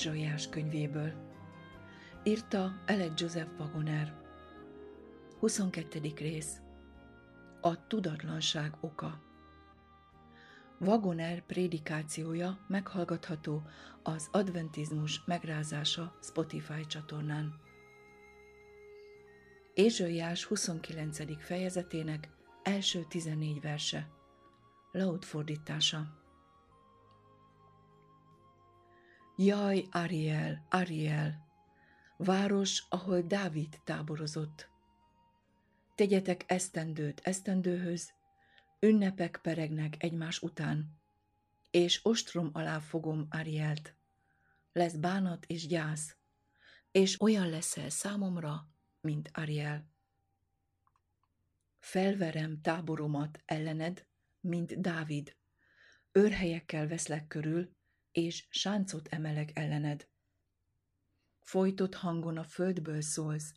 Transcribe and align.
Ézsaiás 0.00 0.48
könyvéből. 0.48 1.12
Írta 2.22 2.82
Eled 2.86 3.20
Joseph 3.20 3.50
Wagoner. 3.58 4.14
22. 5.38 6.00
rész. 6.16 6.60
A 7.60 7.86
tudatlanság 7.86 8.76
oka. 8.80 9.22
Wagoner 10.78 11.46
prédikációja 11.46 12.64
meghallgatható 12.68 13.62
az 14.02 14.28
Adventizmus 14.32 15.24
megrázása 15.24 16.18
Spotify 16.22 16.86
csatornán. 16.86 17.60
Ézsaiás 19.74 20.44
29. 20.44 21.44
fejezetének 21.44 22.28
első 22.62 23.04
14 23.08 23.60
verse. 23.60 24.08
Laut 24.92 25.24
fordítása. 25.24 26.19
Jaj, 29.42 29.86
Ariel, 29.90 30.66
Ariel, 30.70 31.46
város, 32.16 32.86
ahol 32.88 33.20
Dávid 33.20 33.80
táborozott. 33.84 34.68
Tegyetek 35.94 36.44
esztendőt 36.46 37.20
esztendőhöz, 37.24 38.12
ünnepek 38.80 39.38
peregnek 39.42 40.02
egymás 40.02 40.42
után, 40.42 41.00
és 41.70 42.00
ostrom 42.02 42.50
alá 42.52 42.78
fogom 42.78 43.26
Arielt. 43.30 43.94
Lesz 44.72 44.94
bánat 44.94 45.44
és 45.46 45.66
gyász, 45.66 46.16
és 46.90 47.20
olyan 47.20 47.48
leszel 47.48 47.90
számomra, 47.90 48.68
mint 49.00 49.30
Ariel. 49.32 49.90
Felverem 51.78 52.60
táboromat 52.60 53.42
ellened, 53.44 54.06
mint 54.40 54.80
Dávid. 54.80 55.36
Őrhelyekkel 56.12 56.88
veszlek 56.88 57.26
körül, 57.26 57.78
és 58.12 58.46
sáncot 58.50 59.08
emelek 59.08 59.58
ellened. 59.58 60.08
Folytott 61.40 61.94
hangon 61.94 62.36
a 62.36 62.44
földből 62.44 63.00
szólsz, 63.00 63.54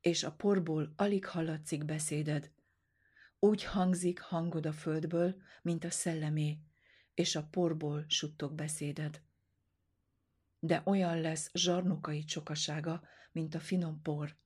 és 0.00 0.24
a 0.24 0.32
porból 0.32 0.92
alig 0.96 1.26
hallatszik 1.26 1.84
beszéded. 1.84 2.52
Úgy 3.38 3.64
hangzik 3.64 4.20
hangod 4.20 4.66
a 4.66 4.72
földből, 4.72 5.42
mint 5.62 5.84
a 5.84 5.90
szellemé, 5.90 6.58
és 7.14 7.36
a 7.36 7.48
porból 7.50 8.04
suttog 8.08 8.54
beszéded. 8.54 9.22
De 10.58 10.82
olyan 10.84 11.20
lesz 11.20 11.50
zsarnokai 11.54 12.24
csokasága, 12.24 13.02
mint 13.32 13.54
a 13.54 13.60
finom 13.60 14.02
por, 14.02 14.36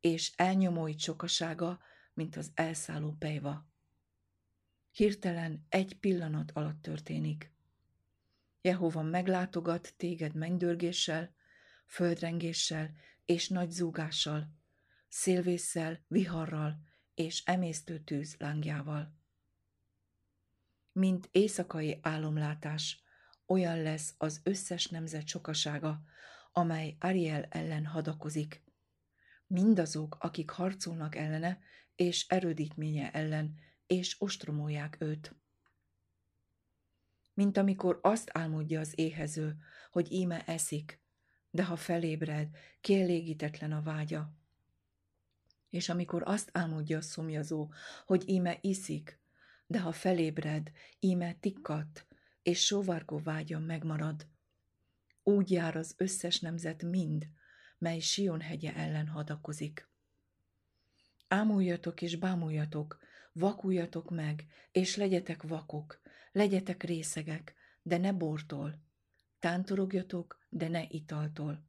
és 0.00 0.32
elnyomói 0.36 0.94
csokasága, 0.94 1.80
mint 2.12 2.36
az 2.36 2.50
elszálló 2.54 3.16
pejva. 3.18 3.68
Hirtelen 4.90 5.66
egy 5.68 5.98
pillanat 5.98 6.50
alatt 6.50 6.82
történik. 6.82 7.52
Jehova 8.60 9.02
meglátogat 9.02 9.94
téged 9.96 10.34
mennydörgéssel, 10.34 11.34
földrengéssel 11.86 12.90
és 13.24 13.48
nagy 13.48 13.70
zúgással, 13.70 14.52
szélvésszel, 15.08 16.04
viharral 16.06 16.80
és 17.14 17.42
emésztő 17.44 17.98
tűz 17.98 18.36
lángjával. 18.38 19.16
Mint 20.92 21.28
éjszakai 21.32 21.98
álomlátás, 22.02 23.02
olyan 23.46 23.82
lesz 23.82 24.14
az 24.18 24.40
összes 24.44 24.86
nemzet 24.86 25.26
sokasága, 25.26 26.02
amely 26.52 26.96
Ariel 27.00 27.44
ellen 27.44 27.86
hadakozik. 27.86 28.62
Mindazok, 29.46 30.16
akik 30.20 30.50
harcolnak 30.50 31.14
ellene 31.14 31.58
és 31.96 32.26
erődítménye 32.28 33.10
ellen, 33.10 33.54
és 33.86 34.20
ostromolják 34.20 34.96
őt 35.00 35.34
mint 37.38 37.56
amikor 37.56 37.98
azt 38.02 38.30
álmodja 38.32 38.80
az 38.80 38.92
éhező, 38.94 39.56
hogy 39.90 40.12
íme 40.12 40.44
eszik, 40.44 41.00
de 41.50 41.64
ha 41.64 41.76
felébred, 41.76 42.48
kielégítetlen 42.80 43.72
a 43.72 43.82
vágya. 43.82 44.32
És 45.70 45.88
amikor 45.88 46.22
azt 46.26 46.50
álmodja 46.52 46.98
a 46.98 47.00
szomjazó, 47.00 47.72
hogy 48.06 48.28
íme 48.28 48.58
iszik, 48.60 49.20
de 49.66 49.80
ha 49.80 49.92
felébred, 49.92 50.70
íme 51.00 51.34
tikkat, 51.34 52.06
és 52.42 52.64
sóvárgó 52.64 53.18
vágya 53.18 53.58
megmarad. 53.58 54.26
Úgy 55.22 55.50
jár 55.50 55.76
az 55.76 55.94
összes 55.96 56.40
nemzet 56.40 56.82
mind, 56.82 57.28
mely 57.78 57.98
Sion 57.98 58.40
hegye 58.40 58.74
ellen 58.74 59.08
hadakozik. 59.08 59.88
Ámuljatok 61.28 62.02
és 62.02 62.16
bámuljatok, 62.16 62.98
vakuljatok 63.32 64.10
meg, 64.10 64.46
és 64.72 64.96
legyetek 64.96 65.42
vakok, 65.42 66.00
legyetek 66.32 66.82
részegek, 66.82 67.54
de 67.82 67.96
ne 67.96 68.12
bortól, 68.12 68.82
tántorogjatok, 69.38 70.38
de 70.48 70.68
ne 70.68 70.82
italtól. 70.88 71.66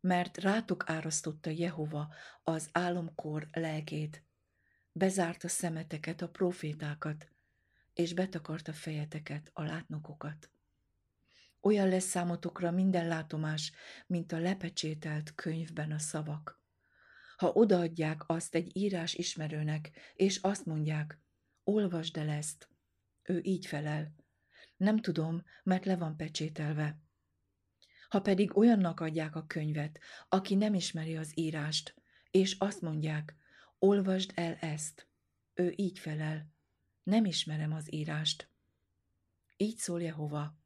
Mert 0.00 0.38
rátok 0.38 0.90
árasztotta 0.90 1.50
Jehova 1.50 2.14
az 2.42 2.68
álomkor 2.72 3.48
lelkét, 3.52 4.24
bezárta 4.92 5.48
szemeteket, 5.48 6.22
a 6.22 6.28
profétákat, 6.28 7.28
és 7.94 8.14
betakarta 8.14 8.72
fejeteket, 8.72 9.50
a 9.52 9.62
látnokokat. 9.62 10.50
Olyan 11.60 11.88
lesz 11.88 12.04
számotokra 12.04 12.70
minden 12.70 13.08
látomás, 13.08 13.72
mint 14.06 14.32
a 14.32 14.38
lepecsételt 14.38 15.34
könyvben 15.34 15.92
a 15.92 15.98
szavak 15.98 16.60
ha 17.40 17.52
odaadják 17.52 18.22
azt 18.26 18.54
egy 18.54 18.76
írás 18.76 19.14
ismerőnek, 19.14 19.90
és 20.14 20.36
azt 20.36 20.66
mondják, 20.66 21.18
olvasd 21.64 22.16
el 22.16 22.28
ezt. 22.28 22.68
Ő 23.30 23.40
így 23.42 23.66
felel. 23.66 24.14
Nem 24.76 25.00
tudom, 25.00 25.44
mert 25.62 25.84
le 25.84 25.96
van 25.96 26.16
pecsételve. 26.16 27.00
Ha 28.08 28.20
pedig 28.20 28.56
olyannak 28.56 29.00
adják 29.00 29.36
a 29.36 29.46
könyvet, 29.46 30.00
aki 30.28 30.54
nem 30.54 30.74
ismeri 30.74 31.16
az 31.16 31.32
írást, 31.34 31.94
és 32.30 32.56
azt 32.58 32.80
mondják, 32.80 33.34
olvasd 33.78 34.32
el 34.34 34.54
ezt. 34.54 35.08
Ő 35.54 35.72
így 35.76 35.98
felel. 35.98 36.52
Nem 37.02 37.24
ismerem 37.24 37.72
az 37.72 37.92
írást. 37.92 38.48
Így 39.56 39.76
szól 39.76 40.02
Jehova. 40.02 40.58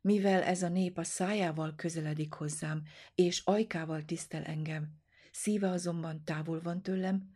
Mivel 0.00 0.42
ez 0.42 0.62
a 0.62 0.68
nép 0.68 0.98
a 0.98 1.04
szájával 1.04 1.74
közeledik 1.74 2.32
hozzám, 2.32 2.82
és 3.14 3.42
ajkával 3.44 4.04
tisztel 4.04 4.44
engem, 4.44 5.00
szíve 5.32 5.68
azonban 5.68 6.24
távol 6.24 6.60
van 6.60 6.82
tőlem, 6.82 7.30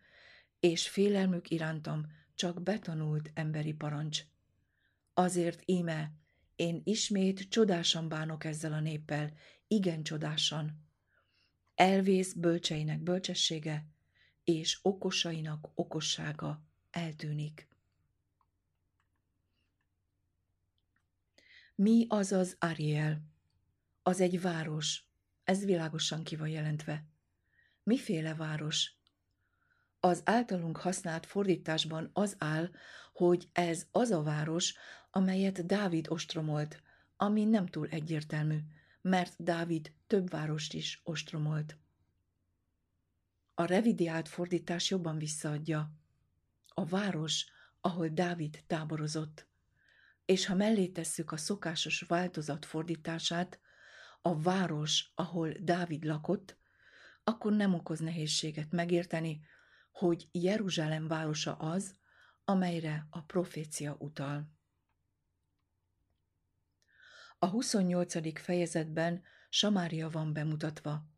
és 0.60 0.88
félelmük 0.88 1.50
irántam 1.50 2.20
csak 2.42 2.62
betanult 2.62 3.30
emberi 3.34 3.72
parancs. 3.72 4.22
Azért 5.14 5.62
íme, 5.64 6.12
én 6.56 6.80
ismét 6.84 7.48
csodásan 7.48 8.08
bánok 8.08 8.44
ezzel 8.44 8.72
a 8.72 8.80
néppel, 8.80 9.32
igen 9.66 10.02
csodásan. 10.02 10.86
Elvész 11.74 12.32
bölcseinek 12.32 13.00
bölcsessége, 13.00 13.86
és 14.44 14.78
okosainak 14.82 15.68
okossága 15.74 16.64
eltűnik. 16.90 17.68
Mi 21.74 22.06
az 22.08 22.32
az 22.32 22.56
Ariel? 22.58 23.22
Az 24.02 24.20
egy 24.20 24.40
város, 24.40 25.04
ez 25.44 25.64
világosan 25.64 26.22
ki 26.24 26.36
van 26.36 26.48
jelentve. 26.48 27.06
Miféle 27.82 28.34
város? 28.34 29.01
Az 30.04 30.22
általunk 30.24 30.76
használt 30.76 31.26
fordításban 31.26 32.10
az 32.12 32.36
áll, 32.38 32.70
hogy 33.12 33.48
ez 33.52 33.86
az 33.90 34.10
a 34.10 34.22
város, 34.22 34.74
amelyet 35.10 35.66
Dávid 35.66 36.06
ostromolt, 36.08 36.82
ami 37.16 37.44
nem 37.44 37.66
túl 37.66 37.88
egyértelmű, 37.88 38.58
mert 39.00 39.44
Dávid 39.44 39.92
több 40.06 40.30
várost 40.30 40.74
is 40.74 41.00
ostromolt. 41.04 41.78
A 43.54 43.64
revidiált 43.64 44.28
fordítás 44.28 44.90
jobban 44.90 45.18
visszaadja. 45.18 45.92
A 46.66 46.84
város, 46.84 47.46
ahol 47.80 48.08
Dávid 48.08 48.64
táborozott. 48.66 49.46
És 50.24 50.46
ha 50.46 50.54
mellé 50.54 50.88
tesszük 50.88 51.32
a 51.32 51.36
szokásos 51.36 52.00
változat 52.00 52.64
fordítását, 52.64 53.60
a 54.22 54.40
város, 54.40 55.12
ahol 55.14 55.52
Dávid 55.60 56.04
lakott, 56.04 56.56
akkor 57.24 57.52
nem 57.52 57.74
okoz 57.74 57.98
nehézséget 57.98 58.72
megérteni, 58.72 59.40
hogy 59.92 60.28
Jeruzsálem 60.32 61.08
városa 61.08 61.56
az, 61.56 61.96
amelyre 62.44 63.06
a 63.10 63.22
profécia 63.22 63.96
utal. 63.98 64.50
A 67.38 67.46
28. 67.46 68.40
fejezetben 68.40 69.22
Samária 69.48 70.10
van 70.10 70.32
bemutatva, 70.32 71.10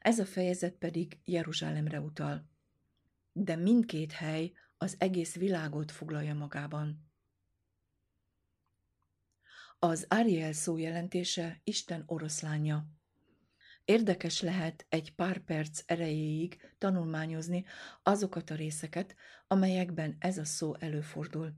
ez 0.00 0.18
a 0.18 0.26
fejezet 0.26 0.74
pedig 0.74 1.20
Jeruzsálemre 1.24 2.00
utal. 2.00 2.50
De 3.32 3.56
mindkét 3.56 4.12
hely 4.12 4.52
az 4.76 4.94
egész 4.98 5.34
világot 5.34 5.90
foglalja 5.90 6.34
magában. 6.34 7.10
Az 9.78 10.06
Ariel 10.08 10.52
szó 10.52 10.76
jelentése 10.76 11.60
Isten 11.64 12.02
oroszlánja. 12.06 12.97
Érdekes 13.88 14.40
lehet 14.40 14.86
egy 14.88 15.14
pár 15.14 15.38
perc 15.38 15.82
erejéig 15.86 16.72
tanulmányozni 16.78 17.64
azokat 18.02 18.50
a 18.50 18.54
részeket, 18.54 19.14
amelyekben 19.46 20.16
ez 20.18 20.38
a 20.38 20.44
szó 20.44 20.74
előfordul. 20.78 21.54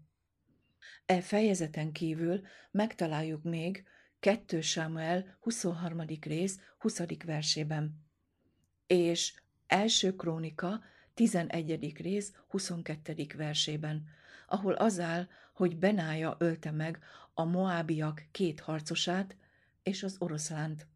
E 1.06 1.20
fejezeten 1.20 1.92
kívül 1.92 2.40
megtaláljuk 2.70 3.42
még 3.42 3.84
2 4.20 4.60
Sámuel 4.60 5.36
23. 5.40 6.02
rész 6.20 6.58
20. 6.78 7.02
versében, 7.24 8.06
és 8.86 9.34
első 9.66 10.16
krónika 10.16 10.80
11. 11.14 11.96
rész 11.96 12.32
22. 12.48 13.26
versében, 13.36 14.08
ahol 14.46 14.72
az 14.72 15.00
áll, 15.00 15.28
hogy 15.54 15.78
Benája 15.78 16.36
ölte 16.38 16.70
meg 16.70 16.98
a 17.34 17.44
moábiak 17.44 18.24
két 18.30 18.60
harcosát 18.60 19.36
és 19.82 20.02
az 20.02 20.16
oroszlánt. 20.18 20.88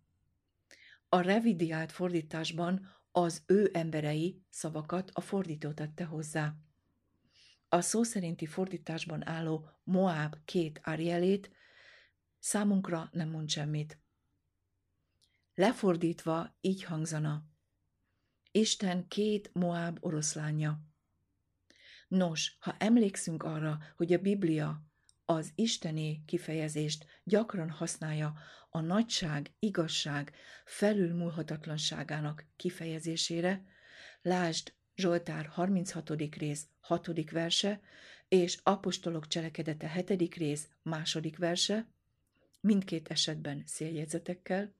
A 1.15 1.21
revidiált 1.21 1.93
fordításban 1.93 2.89
az 3.11 3.43
ő 3.47 3.71
emberei 3.73 4.45
szavakat 4.49 5.11
a 5.13 5.21
fordító 5.21 5.73
tette 5.73 6.05
hozzá. 6.05 6.55
A 7.69 7.81
szó 7.81 8.03
szerinti 8.03 8.47
fordításban 8.47 9.27
álló 9.27 9.69
Moab 9.83 10.37
két 10.45 10.81
Arielét 10.83 11.51
számunkra 12.39 13.09
nem 13.13 13.29
mond 13.29 13.49
semmit. 13.49 13.99
Lefordítva 15.55 16.57
így 16.61 16.83
hangzana. 16.83 17.45
Isten 18.51 19.09
két 19.09 19.51
Moab 19.53 19.99
oroszlánja. 20.01 20.81
Nos, 22.09 22.57
ha 22.61 22.77
emlékszünk 22.79 23.43
arra, 23.43 23.79
hogy 23.97 24.13
a 24.13 24.19
Biblia 24.19 24.83
az 25.25 25.53
isteni 25.55 26.23
kifejezést 26.27 27.07
gyakran 27.25 27.71
használja 27.71 28.35
a 28.71 28.81
nagyság, 28.81 29.53
igazság, 29.59 30.33
felülmúlhatatlanságának 30.65 32.47
kifejezésére, 32.57 33.65
lásd 34.23 34.73
Zsoltár 34.97 35.47
36. 35.47 36.11
rész 36.11 36.67
6. 36.81 37.31
verse 37.31 37.81
és 38.29 38.59
Apostolok 38.63 39.27
cselekedete 39.27 39.89
7. 39.89 40.35
rész 40.35 40.69
második 40.83 41.39
verse, 41.39 41.89
mindkét 42.61 43.09
esetben 43.09 43.63
széljegyzetekkel, 43.67 44.75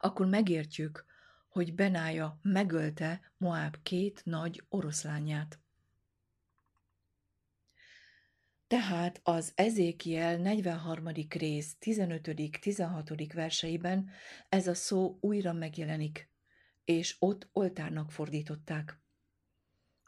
akkor 0.00 0.26
megértjük, 0.26 1.04
hogy 1.48 1.74
Benája 1.74 2.38
megölte 2.42 3.32
Moab 3.36 3.76
két 3.82 4.20
nagy 4.24 4.64
oroszlányát. 4.68 5.58
Tehát 8.68 9.20
az 9.22 9.52
Ezékiel 9.54 10.36
43. 10.36 11.08
rész 11.28 11.76
15.-16. 11.80 13.30
verseiben 13.34 14.10
ez 14.48 14.66
a 14.66 14.74
szó 14.74 15.18
újra 15.20 15.52
megjelenik, 15.52 16.30
és 16.84 17.16
ott 17.18 17.48
oltárnak 17.52 18.12
fordították. 18.12 19.00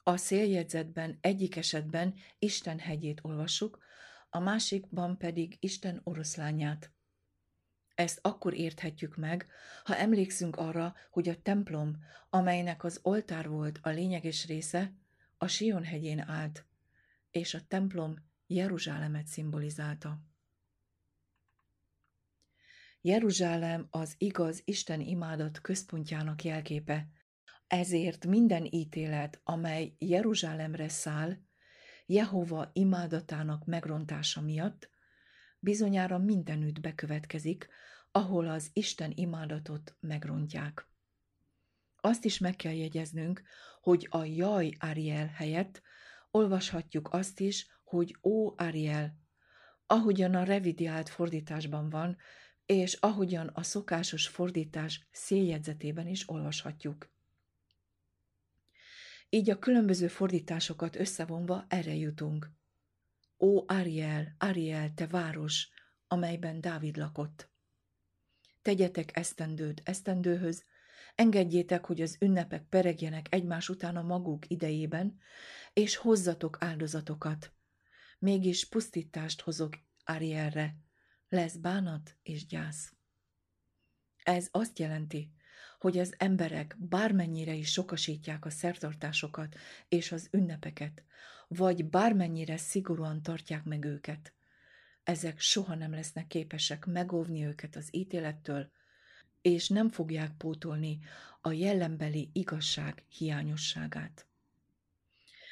A 0.03 0.17
széljegyzetben 0.17 1.19
egyik 1.21 1.57
esetben 1.57 2.15
Isten 2.39 2.79
hegyét 2.79 3.21
olvassuk, 3.23 3.79
a 4.31 4.39
másikban 4.39 5.19
pedig 5.19 5.57
Isten 5.61 6.01
oroszlányát. 6.05 6.93
Ezt 7.95 8.19
akkor 8.23 8.55
érthetjük 8.55 9.17
meg, 9.17 9.47
ha 9.85 9.97
emlékszünk 9.97 10.57
arra, 10.57 10.95
hogy 11.11 11.29
a 11.29 11.43
templom, 11.43 11.97
amelynek 12.31 12.85
az 12.85 13.01
oltár 13.03 13.49
volt 13.49 13.79
a 13.83 13.89
lényeges 13.89 14.47
része, 14.47 14.95
a 15.37 15.47
Sion 15.47 15.85
hegyén 15.85 16.21
állt, 16.21 16.67
és 17.31 17.55
a 17.55 17.67
templom 17.69 18.29
Jeruzsálemet 18.53 19.27
szimbolizálta. 19.27 20.19
Jeruzsálem 23.01 23.87
az 23.91 24.15
igaz 24.19 24.63
Isten 24.65 25.01
imádat 25.01 25.61
központjának 25.61 26.45
jelképe, 26.45 27.09
ezért 27.67 28.27
minden 28.27 28.65
ítélet, 28.65 29.41
amely 29.45 29.95
Jeruzsálemre 29.99 30.89
száll, 30.89 31.37
Jehova 32.07 32.71
imádatának 32.73 33.65
megrontása 33.65 34.41
miatt, 34.41 34.91
bizonyára 35.59 36.19
mindenütt 36.19 36.81
bekövetkezik, 36.81 37.69
ahol 38.11 38.49
az 38.49 38.71
Isten 38.73 39.13
imádatot 39.15 39.97
megrontják. 40.01 40.89
Azt 41.97 42.25
is 42.25 42.39
meg 42.39 42.57
kell 42.57 42.75
jegyeznünk, 42.75 43.43
hogy 43.81 44.07
a 44.11 44.25
jaj 44.25 44.73
Ariel 44.79 45.27
helyett 45.27 45.83
olvashatjuk 46.31 47.13
azt 47.13 47.41
is, 47.41 47.67
hogy 47.91 48.17
ó 48.23 48.55
Ariel, 48.57 49.19
ahogyan 49.87 50.35
a 50.35 50.43
revidiált 50.43 51.09
fordításban 51.09 51.89
van, 51.89 52.17
és 52.67 52.95
ahogyan 52.95 53.47
a 53.47 53.63
szokásos 53.63 54.29
fordítás 54.29 55.09
széljegyzetében 55.11 56.07
is 56.07 56.29
olvashatjuk. 56.29 57.11
Így 59.29 59.51
a 59.51 59.59
különböző 59.59 60.09
fordításokat 60.09 60.97
összevonva 60.97 61.65
erre 61.69 61.95
jutunk. 61.95 62.51
Ó 63.39 63.65
Ariel, 63.67 64.35
Ariel, 64.39 64.95
te 64.95 65.07
város, 65.07 65.69
amelyben 66.09 66.61
Dávid 66.61 66.97
lakott. 66.97 67.49
Tegyetek 68.63 69.17
esztendőt 69.17 69.83
esztendőhöz, 69.85 70.65
engedjétek, 71.15 71.85
hogy 71.85 72.01
az 72.01 72.17
ünnepek 72.21 72.63
peregjenek 72.63 73.27
egymás 73.31 73.69
után 73.69 73.97
a 73.97 74.03
maguk 74.03 74.51
idejében, 74.51 75.19
és 75.73 75.97
hozzatok 75.97 76.57
áldozatokat. 76.61 77.53
Mégis 78.21 78.69
pusztítást 78.69 79.41
hozok 79.41 79.79
Arielre, 80.05 80.77
lesz 81.29 81.55
bánat 81.57 82.17
és 82.23 82.47
gyász. 82.47 82.93
Ez 84.23 84.49
azt 84.51 84.79
jelenti, 84.79 85.33
hogy 85.79 85.99
az 85.99 86.15
emberek 86.19 86.77
bármennyire 86.79 87.55
is 87.55 87.73
sokasítják 87.73 88.45
a 88.45 88.51
szertartásokat 88.51 89.57
és 89.89 90.13
az 90.13 90.29
ünnepeket, 90.33 91.05
vagy 91.49 91.85
bármennyire 91.85 92.57
szigorúan 92.57 93.23
tartják 93.23 93.65
meg 93.65 93.85
őket, 93.85 94.35
ezek 95.03 95.41
soha 95.41 95.75
nem 95.75 95.91
lesznek 95.91 96.27
képesek 96.27 96.87
megóvni 96.87 97.45
őket 97.45 97.77
az 97.77 97.89
ítélettől, 97.91 98.71
és 99.41 99.69
nem 99.69 99.89
fogják 99.89 100.37
pótolni 100.37 100.99
a 101.41 101.53
jellembeli 101.53 102.31
igazság 102.33 103.05
hiányosságát. 103.09 104.30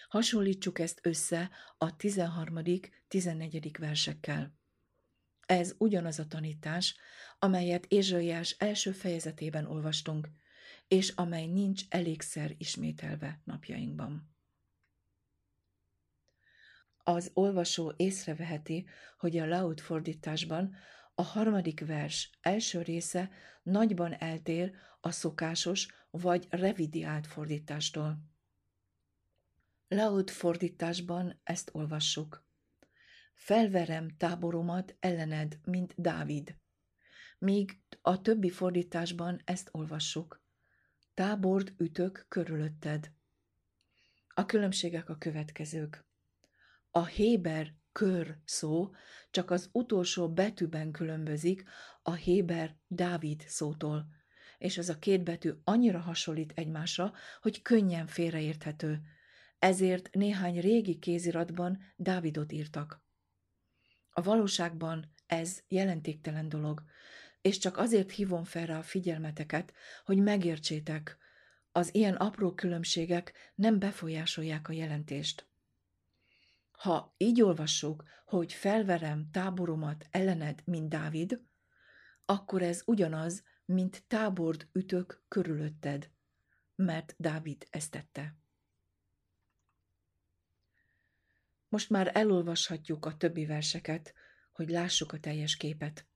Hasonlítsuk 0.09 0.79
ezt 0.79 1.01
össze 1.03 1.51
a 1.79 1.97
13. 1.97 2.59
14. 3.09 3.79
versekkel. 3.79 4.57
Ez 5.47 5.75
ugyanaz 5.79 6.19
a 6.19 6.27
tanítás, 6.27 6.97
amelyet 7.39 7.87
Ézsaiás 7.87 8.51
első 8.59 8.93
fejezetében 8.93 9.67
olvastunk, 9.67 10.29
és 10.89 11.09
amely 11.09 11.47
nincs 11.47 11.83
elégszer 11.89 12.55
ismételve 12.59 13.41
napjainkban. 13.45 14.37
Az 17.05 17.31
olvasó 17.35 17.93
észreveheti, 17.97 18.87
hogy 19.19 19.39
a 19.39 19.47
Laut 19.47 19.81
fordításban 19.81 20.77
a 21.15 21.23
harmadik 21.23 21.87
vers 21.87 22.31
első 22.41 22.83
része 22.83 23.31
nagyban 23.63 24.13
eltér 24.13 24.75
a 25.01 25.11
szokásos 25.11 25.89
vagy 26.11 26.47
revidiált 26.51 27.27
fordítástól. 27.27 28.19
Laut 29.91 30.31
fordításban 30.31 31.41
ezt 31.45 31.71
olvassuk. 31.73 32.45
Felverem 33.35 34.17
táboromat 34.17 34.97
ellened, 35.01 35.59
mint 35.65 35.95
Dávid. 35.97 36.57
Míg 37.39 37.81
a 38.03 38.21
többi 38.21 38.51
fordításban 38.51 39.41
ezt 39.45 39.69
olvassuk. 39.73 40.43
Tábord 41.15 41.73
ütök 41.79 42.27
körülötted. 42.29 43.13
A 44.29 44.47
különbségek 44.47 45.09
a 45.09 45.17
következők. 45.17 46.05
A 46.91 47.07
Héber 47.07 47.75
kör 47.93 48.39
szó 48.45 48.95
csak 49.31 49.51
az 49.51 49.69
utolsó 49.73 50.33
betűben 50.33 50.93
különbözik 50.93 51.65
a 52.03 52.13
Héber 52.13 52.77
Dávid 52.87 53.45
szótól, 53.47 54.07
és 54.59 54.79
ez 54.79 54.89
a 54.89 54.99
két 54.99 55.23
betű 55.25 55.53
annyira 55.65 55.99
hasonlít 55.99 56.53
egymásra, 56.55 57.13
hogy 57.41 57.63
könnyen 57.63 58.07
félreérthető. 58.07 59.03
Ezért 59.59 60.15
néhány 60.15 60.61
régi 60.61 60.99
kéziratban 60.99 61.79
Dávidot 61.97 62.53
írtak. 62.53 63.03
A 64.11 64.23
valóságban 64.23 65.13
ez 65.27 65.63
jelentéktelen 65.69 66.49
dolog, 66.49 66.83
és 67.41 67.59
csak 67.59 67.77
azért 67.77 68.11
hívom 68.11 68.45
fel 68.45 68.67
rá 68.67 68.79
a 68.79 68.83
figyelmeteket, 68.83 69.73
hogy 70.05 70.19
megértsétek, 70.19 71.19
az 71.73 71.95
ilyen 71.95 72.15
apró 72.15 72.55
különbségek 72.55 73.53
nem 73.55 73.79
befolyásolják 73.79 74.69
a 74.69 74.73
jelentést. 74.73 75.47
Ha 76.71 77.15
így 77.17 77.43
olvassuk, 77.43 78.05
hogy 78.27 78.53
felverem 78.53 79.31
táboromat 79.31 80.07
ellened, 80.11 80.63
mint 80.65 80.89
Dávid, 80.89 81.41
akkor 82.25 82.63
ez 82.63 82.83
ugyanaz, 82.87 83.45
mint 83.65 84.05
tábord 84.07 84.69
ütök 84.73 85.25
körülötted, 85.29 86.11
mert 86.75 87.15
Dávid 87.19 87.67
ezt 87.71 87.91
tette. 87.91 88.37
Most 91.69 91.91
már 91.91 92.11
elolvashatjuk 92.15 93.07
a 93.07 93.17
többi 93.17 93.47
verseket, 93.47 94.15
hogy 94.53 94.69
lássuk 94.69 95.13
a 95.13 95.19
teljes 95.19 95.57
képet. 95.57 96.07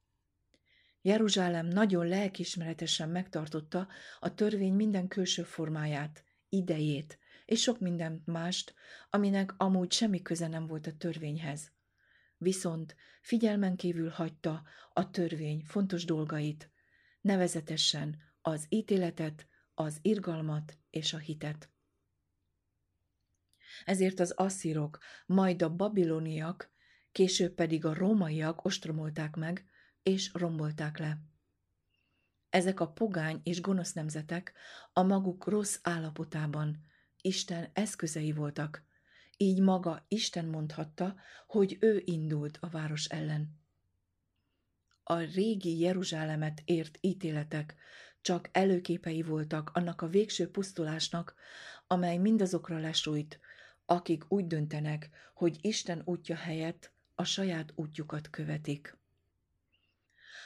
Jeruzsálem 1.03 1.67
nagyon 1.67 2.07
lelkismeretesen 2.07 3.09
megtartotta 3.09 3.89
a 4.21 4.35
törvény 4.35 4.75
minden 4.75 5.09
külső 5.09 5.43
formáját, 5.43 6.25
idejét, 6.49 7.19
és 7.45 7.61
sok 7.61 7.81
minden 7.81 8.23
mást, 8.25 8.75
aminek 9.11 9.55
amúgy 9.57 9.93
semmi 9.93 10.23
köze 10.23 10.49
nem 10.49 10.67
volt 10.67 10.87
a 10.87 10.97
törvényhez. 10.97 11.73
viszont 12.37 12.97
figyelmen 13.23 13.77
kívül 13.77 14.09
hagyta 14.09 14.63
a 14.93 15.11
törvény 15.11 15.63
fontos 15.65 16.05
dolgait, 16.05 16.71
nevezetesen 17.21 18.17
az 18.41 18.67
ítéletet, 18.69 19.47
az 19.75 19.99
irgalmat 20.03 20.79
és 20.91 21.13
a 21.13 21.19
hitet. 21.19 21.71
Ezért 23.85 24.21
az 24.21 24.31
asszírok, 24.31 24.99
majd 25.27 25.63
a 25.63 25.75
babiloniak, 25.77 26.71
később 27.13 27.55
pedig 27.55 27.85
a 27.85 27.95
rómaiak 27.95 28.65
ostromolták 28.65 29.37
meg 29.37 29.65
és 30.03 30.31
rombolták 30.33 30.99
le. 30.99 31.19
Ezek 32.51 32.81
a 32.81 32.89
pogány 32.89 33.41
és 33.43 33.61
gonosz 33.61 33.93
nemzetek 33.93 34.53
a 34.93 35.03
maguk 35.03 35.47
rossz 35.47 35.79
állapotában 35.83 36.85
Isten 37.21 37.71
eszközei 37.73 38.33
voltak, 38.33 38.85
így 39.37 39.61
maga 39.61 40.05
Isten 40.09 40.45
mondhatta, 40.45 41.15
hogy 41.47 41.77
ő 41.81 42.03
indult 42.05 42.59
a 42.61 42.69
város 42.69 43.05
ellen. 43.05 43.61
A 45.03 45.19
régi 45.19 45.79
Jeruzsálemet 45.79 46.63
ért 46.65 46.99
ítéletek 47.01 47.75
csak 48.21 48.49
előképei 48.53 49.23
voltak 49.23 49.71
annak 49.75 50.03
a 50.03 50.09
végső 50.09 50.51
pusztulásnak, 50.51 51.35
amely 51.87 52.17
mindazokra 52.17 52.79
lesújt, 52.79 53.41
akik 53.93 54.25
úgy 54.29 54.47
döntenek, 54.47 55.11
hogy 55.35 55.59
Isten 55.61 56.03
útja 56.05 56.37
helyett 56.37 56.93
a 57.15 57.25
saját 57.25 57.73
útjukat 57.75 58.31
követik. 58.31 58.97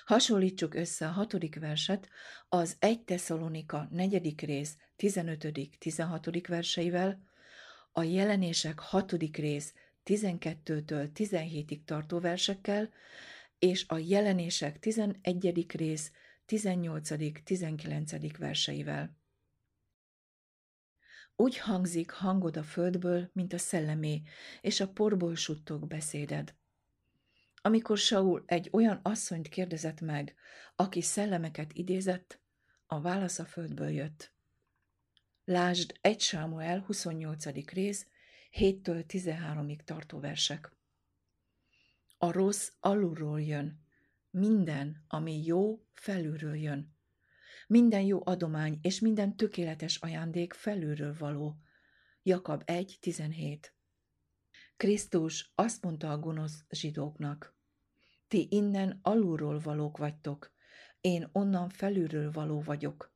Hasonlítsuk 0.05 0.75
össze 0.75 1.07
a 1.07 1.11
hatodik 1.11 1.59
verset 1.59 2.09
az 2.49 2.76
1 2.79 3.00
Tesszalonika 3.00 3.88
negyedik 3.91 4.41
rész 4.41 4.76
15.-16. 4.99 6.45
verseivel, 6.49 7.21
a 7.93 8.03
jelenések 8.03 8.79
hatodik 8.79 9.37
rész 9.37 9.75
12-től 10.05 11.11
17-ig 11.15 11.85
tartó 11.85 12.21
versekkel, 12.21 12.91
és 13.59 13.85
a 13.88 13.99
jelenések 13.99 14.79
11. 14.79 15.67
rész 15.73 16.12
18.-19. 16.49 18.35
verseivel. 18.38 19.17
Úgy 21.37 21.59
hangzik 21.59 22.11
hangod 22.11 22.57
a 22.57 22.62
földből, 22.62 23.31
mint 23.33 23.52
a 23.52 23.59
szellemé, 23.59 24.23
és 24.61 24.81
a 24.81 24.88
porból 24.88 25.35
suttog 25.35 25.87
beszéded. 25.87 26.55
Amikor 27.57 27.99
Saul 27.99 28.43
egy 28.47 28.69
olyan 28.73 29.00
asszonyt 29.02 29.49
kérdezett 29.49 30.00
meg, 30.00 30.35
aki 30.76 31.00
szellemeket 31.00 31.73
idézett, 31.73 32.40
a 32.87 33.00
válasz 33.00 33.38
a 33.38 33.45
földből 33.45 33.88
jött. 33.88 34.33
Lásd 35.45 35.99
1 36.00 36.21
Sámuel 36.21 36.81
28. 36.81 37.45
rész, 37.73 38.07
7-től 38.52 39.05
13-ig 39.09 39.81
tartó 39.85 40.21
versek. 40.21 40.73
A 42.19 42.33
rossz 42.33 42.73
alulról 42.81 43.40
jön, 43.40 43.81
minden, 44.31 45.05
ami 45.09 45.45
jó, 45.45 45.87
felülről 45.93 46.57
jön. 46.57 46.96
Minden 47.66 48.02
jó 48.02 48.20
adomány 48.25 48.78
és 48.82 49.00
minden 49.00 49.37
tökéletes 49.37 49.96
ajándék 49.96 50.52
felülről 50.52 51.16
való. 51.18 51.56
Jakab 52.23 52.62
1.17 52.64 53.61
Krisztus 54.76 55.52
azt 55.54 55.82
mondta 55.82 56.11
a 56.11 56.18
gonosz 56.18 56.64
zsidóknak, 56.68 57.56
ti 58.28 58.46
innen 58.50 58.99
alulról 59.02 59.58
valók 59.58 59.99
vagytok, 59.99 60.52
én 61.00 61.28
onnan 61.32 61.68
felülről 61.68 62.30
való 62.30 62.61
vagyok. 62.61 63.14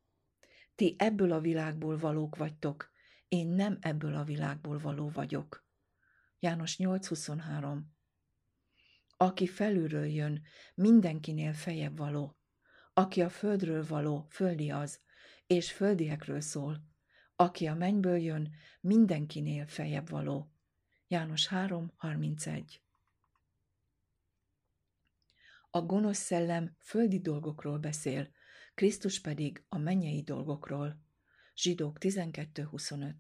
Ti 0.75 0.95
ebből 0.99 1.33
a 1.33 1.41
világból 1.41 1.99
valók 1.99 2.37
vagytok, 2.37 2.91
én 3.29 3.49
nem 3.49 3.79
ebből 3.81 4.15
a 4.15 4.25
világból 4.25 4.79
való 4.79 5.09
vagyok. 5.09 5.67
János 6.39 6.77
8.23 6.77 7.79
Aki 9.17 9.47
felülről 9.47 10.07
jön, 10.07 10.43
mindenkinél 10.75 11.53
fejebb 11.53 11.97
való. 11.97 12.40
Aki 12.93 13.23
a 13.23 13.29
földről 13.29 13.87
való, 13.87 14.27
földi 14.29 14.71
az, 14.71 15.01
és 15.47 15.73
földiekről 15.73 16.41
szól. 16.41 16.89
Aki 17.37 17.67
a 17.67 17.75
mennyből 17.75 18.19
jön, 18.19 18.51
mindenkinél 18.81 19.67
fejebb 19.67 20.09
való. 20.09 20.53
János 21.07 21.49
3.31 21.49 22.65
A 25.71 25.81
gonosz 25.81 26.19
szellem 26.19 26.77
földi 26.79 27.21
dolgokról 27.21 27.79
beszél, 27.79 28.29
Krisztus 28.75 29.21
pedig 29.21 29.65
a 29.69 29.79
mennyei 29.79 30.23
dolgokról. 30.23 31.01
Zsidók 31.55 31.97
12.25 32.01 33.15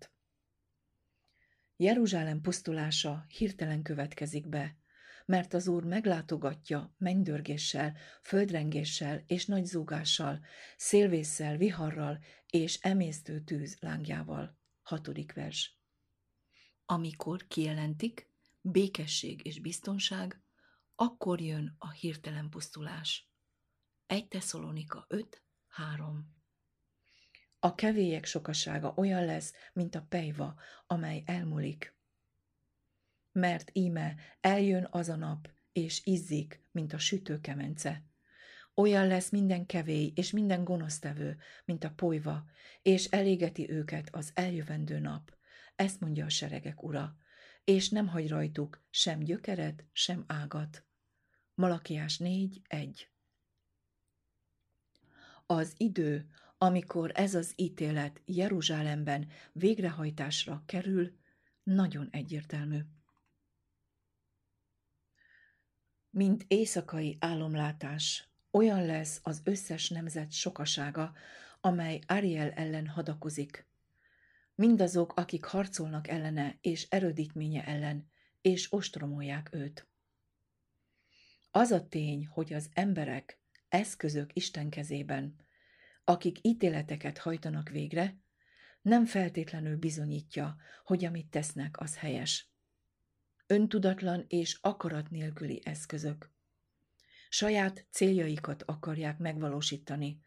Jeruzsálem 1.76 2.40
pusztulása 2.40 3.24
hirtelen 3.28 3.82
következik 3.82 4.48
be, 4.48 4.79
mert 5.30 5.54
az 5.54 5.68
Úr 5.68 5.84
meglátogatja 5.84 6.94
mennydörgéssel, 6.98 7.96
földrengéssel 8.22 9.22
és 9.26 9.46
nagy 9.46 9.64
zúgással, 9.64 10.44
szélvésszel, 10.76 11.56
viharral 11.56 12.18
és 12.46 12.78
emésztő 12.80 13.40
tűz 13.40 13.76
lángjával. 13.80 14.58
Hatodik 14.82 15.32
vers. 15.32 15.78
Amikor 16.84 17.46
kijelentik, 17.46 18.30
békesség 18.60 19.46
és 19.46 19.60
biztonság, 19.60 20.42
akkor 20.94 21.40
jön 21.40 21.74
a 21.78 21.90
hirtelen 21.90 22.48
pusztulás. 22.48 23.30
1 24.06 24.28
Tesszalonika 24.28 25.04
5, 25.08 25.42
3 25.68 26.36
A 27.58 27.74
kevélyek 27.74 28.24
sokasága 28.24 28.92
olyan 28.96 29.24
lesz, 29.24 29.52
mint 29.72 29.94
a 29.94 30.06
pejva, 30.08 30.54
amely 30.86 31.22
elmúlik 31.26 31.98
mert 33.40 33.70
íme 33.72 34.14
eljön 34.40 34.88
az 34.90 35.08
a 35.08 35.16
nap, 35.16 35.50
és 35.72 36.00
izzik, 36.04 36.64
mint 36.70 36.92
a 36.92 36.98
sütőkemence. 36.98 38.04
Olyan 38.74 39.06
lesz 39.06 39.30
minden 39.30 39.66
kevély 39.66 40.12
és 40.14 40.30
minden 40.30 40.64
gonosztevő, 40.64 41.38
mint 41.64 41.84
a 41.84 41.90
polyva, 41.90 42.44
és 42.82 43.04
elégeti 43.04 43.70
őket 43.70 44.08
az 44.14 44.30
eljövendő 44.34 44.98
nap. 44.98 45.36
Ezt 45.76 46.00
mondja 46.00 46.24
a 46.24 46.28
seregek 46.28 46.82
ura, 46.82 47.16
és 47.64 47.88
nem 47.88 48.08
hagy 48.08 48.28
rajtuk 48.28 48.86
sem 48.90 49.18
gyökeret, 49.18 49.84
sem 49.92 50.24
ágat. 50.26 50.84
Malakiás 51.54 52.16
4.1 52.24 53.00
Az 55.46 55.74
idő, 55.76 56.30
amikor 56.58 57.12
ez 57.14 57.34
az 57.34 57.52
ítélet 57.56 58.20
Jeruzsálemben 58.24 59.28
végrehajtásra 59.52 60.62
kerül, 60.66 61.18
nagyon 61.62 62.08
egyértelmű. 62.10 62.78
Mint 66.10 66.44
éjszakai 66.48 67.16
álomlátás, 67.20 68.28
olyan 68.50 68.86
lesz 68.86 69.20
az 69.22 69.40
összes 69.44 69.88
nemzet 69.88 70.32
sokasága, 70.32 71.12
amely 71.60 71.98
Ariel 72.06 72.50
ellen 72.50 72.86
hadakozik. 72.86 73.68
Mindazok, 74.54 75.16
akik 75.16 75.44
harcolnak 75.44 76.08
ellene 76.08 76.58
és 76.60 76.86
erődítménye 76.88 77.64
ellen, 77.64 78.10
és 78.40 78.72
ostromolják 78.72 79.48
őt. 79.52 79.88
Az 81.50 81.70
a 81.70 81.88
tény, 81.88 82.26
hogy 82.26 82.52
az 82.52 82.68
emberek 82.72 83.40
eszközök 83.68 84.30
Isten 84.32 84.70
kezében, 84.70 85.36
akik 86.04 86.38
ítéleteket 86.42 87.18
hajtanak 87.18 87.68
végre, 87.68 88.18
nem 88.82 89.04
feltétlenül 89.04 89.76
bizonyítja, 89.76 90.56
hogy 90.84 91.04
amit 91.04 91.30
tesznek, 91.30 91.80
az 91.80 91.96
helyes 91.96 92.49
öntudatlan 93.50 94.24
és 94.28 94.58
akarat 94.60 95.10
nélküli 95.10 95.60
eszközök. 95.64 96.30
Saját 97.28 97.86
céljaikat 97.90 98.62
akarják 98.62 99.18
megvalósítani, 99.18 100.20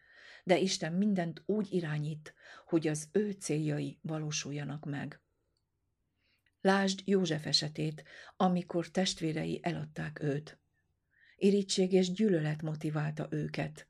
de 0.44 0.58
Isten 0.58 0.94
mindent 0.94 1.44
úgy 1.46 1.68
irányít, 1.74 2.34
hogy 2.66 2.88
az 2.88 3.10
ő 3.12 3.32
céljai 3.32 4.00
valósuljanak 4.02 4.86
meg. 4.86 5.22
Lásd 6.62 7.02
József 7.06 7.46
esetét, 7.46 8.04
amikor 8.38 8.88
testvérei 8.88 9.60
eladták 9.62 10.22
őt. 10.22 10.60
Irítség 11.36 11.92
és 11.92 12.12
gyűlölet 12.12 12.62
motiválta 12.62 13.28
őket. 13.30 13.88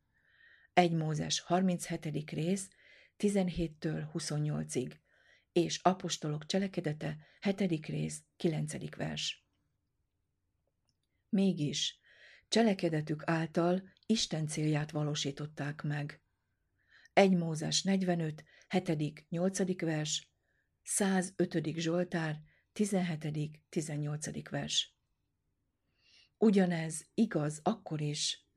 1 0.74 0.92
Mózes 0.92 1.40
37. 1.40 2.32
rész 2.32 2.70
17-től 3.18 4.06
28-ig 4.14 4.92
és 5.54 5.80
Apostolok 5.82 6.46
cselekedete, 6.46 7.18
7. 7.40 7.86
rész, 7.86 8.24
9. 8.36 8.96
vers. 8.96 9.46
Mégis, 11.30 12.00
cselekedetük 12.48 13.24
által 13.26 13.84
Isten 14.06 14.48
célját 14.48 14.92
valósították 14.92 15.82
meg. 15.82 16.22
1 17.14 17.32
Mózes 17.32 17.84
45, 17.84 18.44
7. 18.68 19.26
8. 19.30 19.82
vers, 19.82 20.32
105. 20.84 21.78
Zsoltár, 21.78 22.42
17. 22.74 23.62
18. 23.70 24.50
vers. 24.50 24.96
Ugyanez 26.38 27.10
igaz 27.14 27.60
akkor 27.64 28.02
is, 28.02 28.48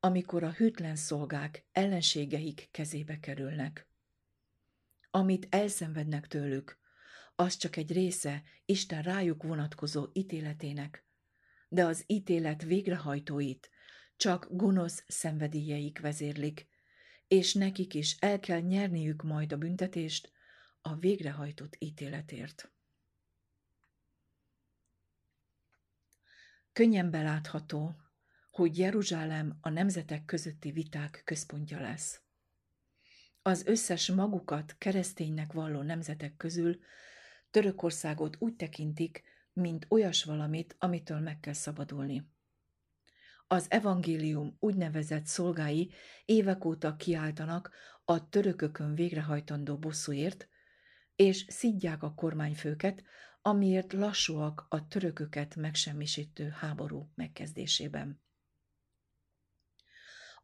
amikor 0.00 0.42
a 0.42 0.52
hűtlen 0.52 0.96
szolgák 0.96 1.66
ellenségeik 1.72 2.68
kezébe 2.70 3.20
kerülnek 3.20 3.88
amit 5.16 5.46
elszenvednek 5.50 6.26
tőlük, 6.26 6.78
az 7.34 7.56
csak 7.56 7.76
egy 7.76 7.92
része 7.92 8.42
Isten 8.64 9.02
rájuk 9.02 9.42
vonatkozó 9.42 10.06
ítéletének, 10.12 11.04
de 11.68 11.84
az 11.84 12.04
ítélet 12.06 12.62
végrehajtóit 12.62 13.70
csak 14.16 14.46
gonosz 14.50 15.04
szenvedélyeik 15.06 16.00
vezérlik, 16.00 16.68
és 17.28 17.54
nekik 17.54 17.94
is 17.94 18.16
el 18.18 18.40
kell 18.40 18.60
nyerniük 18.60 19.22
majd 19.22 19.52
a 19.52 19.56
büntetést 19.56 20.32
a 20.80 20.96
végrehajtott 20.96 21.76
ítéletért. 21.78 22.72
Könnyen 26.72 27.10
belátható, 27.10 27.96
hogy 28.50 28.78
Jeruzsálem 28.78 29.58
a 29.60 29.68
nemzetek 29.68 30.24
közötti 30.24 30.70
viták 30.72 31.22
központja 31.24 31.80
lesz. 31.80 32.25
Az 33.46 33.66
összes 33.66 34.10
magukat 34.10 34.74
kereszténynek 34.78 35.52
valló 35.52 35.82
nemzetek 35.82 36.36
közül 36.36 36.78
Törökországot 37.50 38.36
úgy 38.38 38.56
tekintik, 38.56 39.22
mint 39.52 39.86
olyas 39.88 40.24
valamit, 40.24 40.76
amitől 40.78 41.18
meg 41.18 41.40
kell 41.40 41.52
szabadulni. 41.52 42.30
Az 43.46 43.66
evangélium 43.70 44.56
úgynevezett 44.60 45.26
szolgái 45.26 45.90
évek 46.24 46.64
óta 46.64 46.96
kiáltanak 46.96 47.70
a 48.04 48.28
törökökön 48.28 48.94
végrehajtandó 48.94 49.78
bosszúért, 49.78 50.48
és 51.16 51.44
szidják 51.48 52.02
a 52.02 52.14
kormányfőket, 52.14 53.02
amiért 53.42 53.92
lassúak 53.92 54.66
a 54.68 54.88
törököket 54.88 55.56
megsemmisítő 55.56 56.48
háború 56.48 57.10
megkezdésében. 57.14 58.25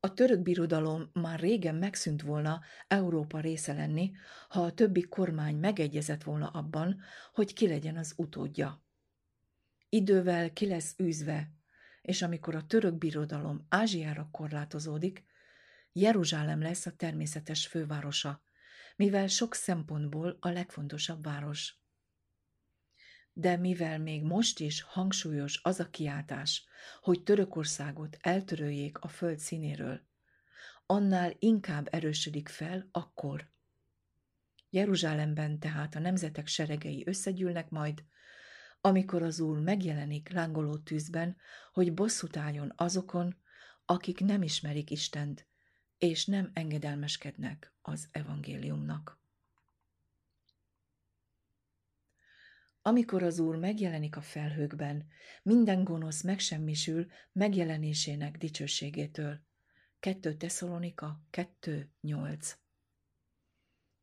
A 0.04 0.14
török 0.14 0.40
birodalom 0.40 1.10
már 1.12 1.40
régen 1.40 1.74
megszűnt 1.74 2.22
volna 2.22 2.60
Európa 2.88 3.40
része 3.40 3.72
lenni, 3.72 4.12
ha 4.48 4.62
a 4.62 4.72
többi 4.72 5.02
kormány 5.02 5.56
megegyezett 5.56 6.22
volna 6.22 6.48
abban, 6.48 7.00
hogy 7.32 7.52
ki 7.52 7.68
legyen 7.68 7.96
az 7.96 8.14
utódja. 8.16 8.84
Idővel 9.88 10.52
ki 10.52 10.66
lesz 10.66 10.94
űzve, 11.02 11.50
és 12.02 12.22
amikor 12.22 12.54
a 12.54 12.66
török 12.66 12.94
birodalom 12.94 13.66
Ázsiára 13.68 14.28
korlátozódik, 14.30 15.24
Jeruzsálem 15.92 16.62
lesz 16.62 16.86
a 16.86 16.96
természetes 16.96 17.66
fővárosa, 17.66 18.42
mivel 18.96 19.26
sok 19.26 19.54
szempontból 19.54 20.36
a 20.40 20.48
legfontosabb 20.48 21.22
város. 21.22 21.81
De 23.32 23.56
mivel 23.56 23.98
még 23.98 24.22
most 24.22 24.60
is 24.60 24.82
hangsúlyos 24.82 25.60
az 25.62 25.80
a 25.80 25.90
kiáltás, 25.90 26.64
hogy 27.00 27.22
Törökországot 27.22 28.16
eltöröljék 28.20 28.98
a 28.98 29.08
föld 29.08 29.38
színéről, 29.38 30.00
annál 30.86 31.34
inkább 31.38 31.88
erősödik 31.90 32.48
fel 32.48 32.88
akkor. 32.90 33.50
Jeruzsálemben 34.70 35.58
tehát 35.58 35.94
a 35.94 35.98
nemzetek 35.98 36.46
seregei 36.46 37.02
összegyűlnek 37.06 37.70
majd, 37.70 38.04
amikor 38.80 39.22
az 39.22 39.40
Úr 39.40 39.58
megjelenik 39.58 40.32
lángoló 40.32 40.76
tűzben, 40.76 41.36
hogy 41.72 41.94
bosszút 41.94 42.36
álljon 42.36 42.72
azokon, 42.76 43.36
akik 43.84 44.20
nem 44.20 44.42
ismerik 44.42 44.90
Istent, 44.90 45.46
és 45.98 46.26
nem 46.26 46.50
engedelmeskednek 46.54 47.74
az 47.82 48.08
evangéliumnak. 48.10 49.21
Amikor 52.84 53.22
az 53.22 53.38
Úr 53.38 53.56
megjelenik 53.56 54.16
a 54.16 54.20
felhőkben, 54.20 55.06
minden 55.42 55.84
gonosz 55.84 56.22
megsemmisül 56.22 57.06
megjelenésének 57.32 58.36
dicsőségétől. 58.36 59.40
2 60.00 60.36
Tesszalonika 60.36 61.26
2.8 61.30 62.52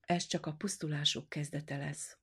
Ez 0.01 0.25
csak 0.25 0.45
a 0.45 0.53
pusztulásuk 0.53 1.29
kezdete 1.29 1.77
lesz. 1.77 2.17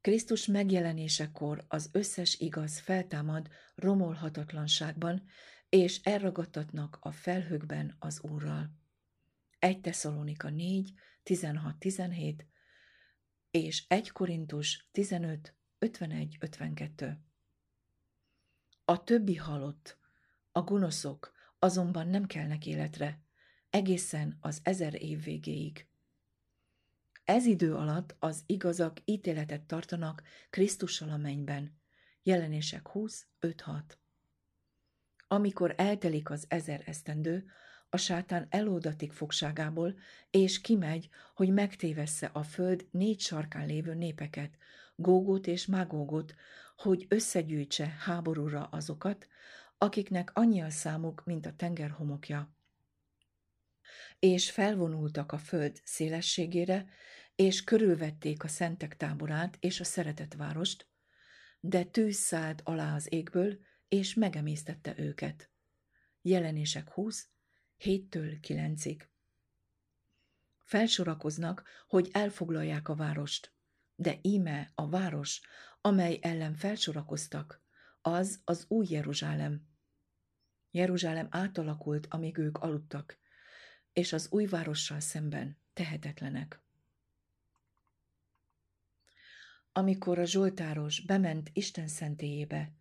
Krisztus 0.00 0.46
megjelenésekor 0.46 1.64
az 1.68 1.88
összes 1.92 2.38
igaz 2.38 2.78
feltámad 2.78 3.48
romolhatatlanságban, 3.74 5.22
és 5.68 6.00
elragadtatnak 6.02 6.98
a 7.00 7.12
felhőkben 7.12 7.96
az 7.98 8.20
Úrral. 8.22 8.70
1 9.58 9.80
Tesszalonika 9.80 10.50
4, 10.50 10.92
16-17 11.24 12.38
és 13.50 13.84
1 13.88 14.10
Korintus 14.10 14.88
15, 14.92 15.54
51, 15.78 16.36
52. 16.40 17.20
A 18.84 19.04
többi 19.04 19.36
halott, 19.36 19.98
a 20.52 20.62
gonoszok 20.62 21.32
azonban 21.58 22.08
nem 22.08 22.26
kelnek 22.26 22.66
életre, 22.66 23.22
egészen 23.70 24.38
az 24.40 24.60
ezer 24.62 25.02
év 25.02 25.22
végéig. 25.22 25.86
Ez 27.24 27.46
idő 27.46 27.74
alatt 27.74 28.16
az 28.18 28.42
igazak 28.46 28.98
ítéletet 29.04 29.62
tartanak 29.62 30.22
Krisztussal 30.50 31.10
a 31.10 31.16
mennyben. 31.16 31.80
Jelenések 32.22 32.88
20, 32.88 33.26
5, 33.38 33.60
6. 33.60 33.98
Amikor 35.28 35.74
eltelik 35.76 36.30
az 36.30 36.44
ezer 36.48 36.82
esztendő, 36.86 37.50
a 37.90 37.96
sátán 37.96 38.46
eloldatik 38.50 39.12
fogságából, 39.12 39.98
és 40.30 40.60
kimegy, 40.60 41.08
hogy 41.34 41.52
megtévessze 41.52 42.26
a 42.26 42.42
föld 42.42 42.86
négy 42.90 43.20
sarkán 43.20 43.66
lévő 43.66 43.94
népeket, 43.94 44.56
Gógót 45.00 45.46
és 45.46 45.66
Mágógot, 45.66 46.34
hogy 46.76 47.06
összegyűjtse 47.08 47.86
háborúra 47.86 48.64
azokat, 48.64 49.28
akiknek 49.78 50.30
annyi 50.34 50.60
a 50.60 50.70
számuk, 50.70 51.22
mint 51.24 51.46
a 51.46 51.56
tenger 51.56 51.90
homokja. 51.90 52.54
És 54.18 54.50
felvonultak 54.50 55.32
a 55.32 55.38
föld 55.38 55.80
szélességére, 55.84 56.86
és 57.34 57.64
körülvették 57.64 58.44
a 58.44 58.48
szentek 58.48 58.96
táborát 58.96 59.56
és 59.60 59.80
a 59.80 59.84
szeretett 59.84 60.34
várost, 60.34 60.86
de 61.60 61.84
tűz 61.84 62.16
szállt 62.16 62.60
alá 62.64 62.94
az 62.94 63.12
égből, 63.12 63.58
és 63.88 64.14
megemésztette 64.14 64.94
őket. 64.98 65.50
Jelenések 66.22 66.90
20, 66.90 67.28
7-től 67.80 68.38
9-ig. 68.42 69.02
Felsorakoznak, 70.58 71.64
hogy 71.88 72.08
elfoglalják 72.12 72.88
a 72.88 72.94
várost, 72.94 73.52
de 73.94 74.18
íme 74.22 74.72
a 74.74 74.88
város, 74.88 75.40
amely 75.80 76.18
ellen 76.22 76.54
felsorakoztak, 76.54 77.62
az 78.00 78.40
az 78.44 78.64
új 78.68 78.86
Jeruzsálem. 78.90 79.66
Jeruzsálem 80.70 81.26
átalakult, 81.30 82.06
amíg 82.06 82.38
ők 82.38 82.58
aludtak, 82.58 83.18
és 83.92 84.12
az 84.12 84.30
új 84.30 84.46
várossal 84.46 85.00
szemben 85.00 85.58
tehetetlenek. 85.72 86.62
Amikor 89.72 90.18
a 90.18 90.24
Zsoltáros 90.24 91.00
bement 91.00 91.50
Isten 91.52 91.88
szentélyébe, 91.88 92.72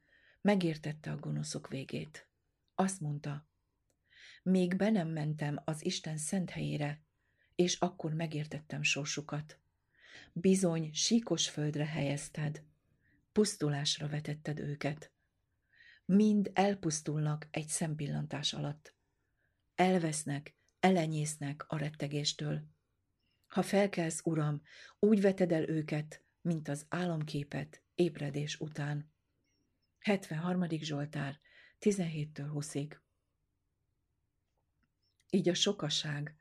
megértette 0.41 1.11
a 1.11 1.17
gonoszok 1.17 1.67
végét. 1.67 2.27
Azt 2.75 2.99
mondta, 2.99 3.47
még 4.47 4.75
be 4.75 4.89
nem 4.89 5.07
mentem 5.07 5.61
az 5.65 5.85
Isten 5.85 6.17
szent 6.17 6.49
helyére, 6.49 7.01
és 7.55 7.75
akkor 7.75 8.13
megértettem 8.13 8.83
sorsukat. 8.83 9.59
Bizony 10.33 10.93
síkos 10.93 11.49
földre 11.49 11.85
helyezted, 11.85 12.63
pusztulásra 13.31 14.07
vetetted 14.07 14.59
őket. 14.59 15.11
Mind 16.05 16.51
elpusztulnak 16.53 17.47
egy 17.51 17.67
szempillantás 17.67 18.53
alatt. 18.53 18.95
Elvesznek, 19.75 20.55
elenyésznek 20.79 21.65
a 21.67 21.77
rettegéstől. 21.77 22.63
Ha 23.47 23.61
felkelsz, 23.61 24.21
Uram, 24.23 24.61
úgy 24.99 25.21
veted 25.21 25.51
el 25.51 25.69
őket, 25.69 26.23
mint 26.41 26.67
az 26.67 26.85
álomképet 26.89 27.83
ébredés 27.95 28.59
után. 28.59 29.11
73. 29.99 30.67
Zsoltár, 30.69 31.39
17-től 31.79 32.49
20-ig. 32.53 33.05
Így 35.29 35.49
a 35.49 35.53
sokaság, 35.53 36.35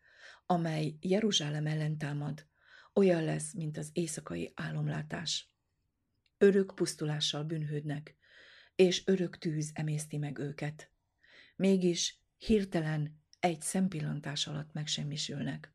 amely 0.46 0.96
Jeruzsálem 1.00 1.66
ellen 1.66 1.98
támad, 1.98 2.46
olyan 2.94 3.24
lesz, 3.24 3.52
mint 3.52 3.76
az 3.76 3.90
éjszakai 3.92 4.52
álomlátás. 4.54 5.50
Örök 6.38 6.74
pusztulással 6.74 7.44
bűnhődnek, 7.44 8.16
és 8.74 9.06
örök 9.06 9.38
tűz 9.38 9.70
emészti 9.74 10.16
meg 10.16 10.38
őket. 10.38 10.90
Mégis 11.56 12.20
hirtelen 12.38 13.24
egy 13.40 13.60
szempillantás 13.60 14.46
alatt 14.46 14.72
megsemmisülnek. 14.72 15.74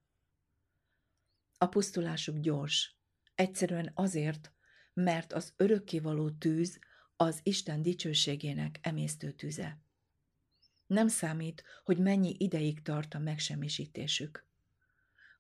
A 1.57 1.65
pusztulásuk 1.65 2.37
gyors, 2.37 2.97
egyszerűen 3.35 3.91
azért, 3.93 4.53
mert 4.93 5.33
az 5.33 5.53
örökkévaló 5.57 6.29
tűz 6.31 6.79
az 7.15 7.39
Isten 7.43 7.81
dicsőségének 7.81 8.79
emésztő 8.81 9.31
tüze. 9.31 9.79
Nem 10.91 11.07
számít, 11.07 11.63
hogy 11.83 11.97
mennyi 11.97 12.35
ideig 12.39 12.81
tart 12.81 13.13
a 13.13 13.19
megsemmisítésük. 13.19 14.47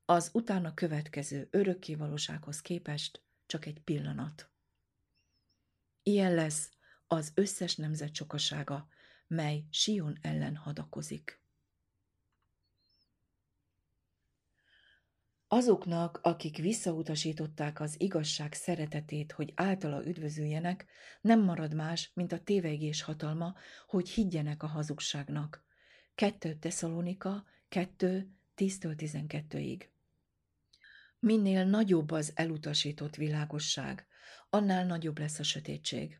Az 0.05 0.29
utána 0.33 0.73
következő 0.73 1.47
örökkévalósághoz 1.51 2.61
képest 2.61 3.23
csak 3.45 3.65
egy 3.65 3.79
pillanat. 3.79 4.49
Ilyen 6.03 6.33
lesz 6.33 6.71
az 7.07 7.31
összes 7.35 7.75
nemzet 7.75 8.15
sokasága, 8.15 8.87
mely 9.27 9.65
Sion 9.69 10.17
ellen 10.21 10.55
hadakozik. 10.55 11.40
Azoknak, 15.53 16.19
akik 16.21 16.57
visszautasították 16.57 17.79
az 17.79 17.95
igazság 17.97 18.53
szeretetét, 18.53 19.31
hogy 19.31 19.51
általa 19.55 20.05
üdvözüljenek, 20.05 20.85
nem 21.21 21.43
marad 21.43 21.73
más, 21.73 22.11
mint 22.13 22.31
a 22.31 22.39
tévegés 22.39 23.01
hatalma, 23.01 23.55
hogy 23.87 24.09
higgyenek 24.09 24.63
a 24.63 24.67
hazugságnak. 24.67 25.63
2 26.15 26.55
Tesszalonika 26.55 27.45
2, 27.67 28.31
10-12-ig. 28.57 29.81
Minél 31.19 31.65
nagyobb 31.65 32.11
az 32.11 32.31
elutasított 32.35 33.15
világosság, 33.15 34.07
annál 34.49 34.85
nagyobb 34.85 35.19
lesz 35.19 35.39
a 35.39 35.43
sötétség. 35.43 36.19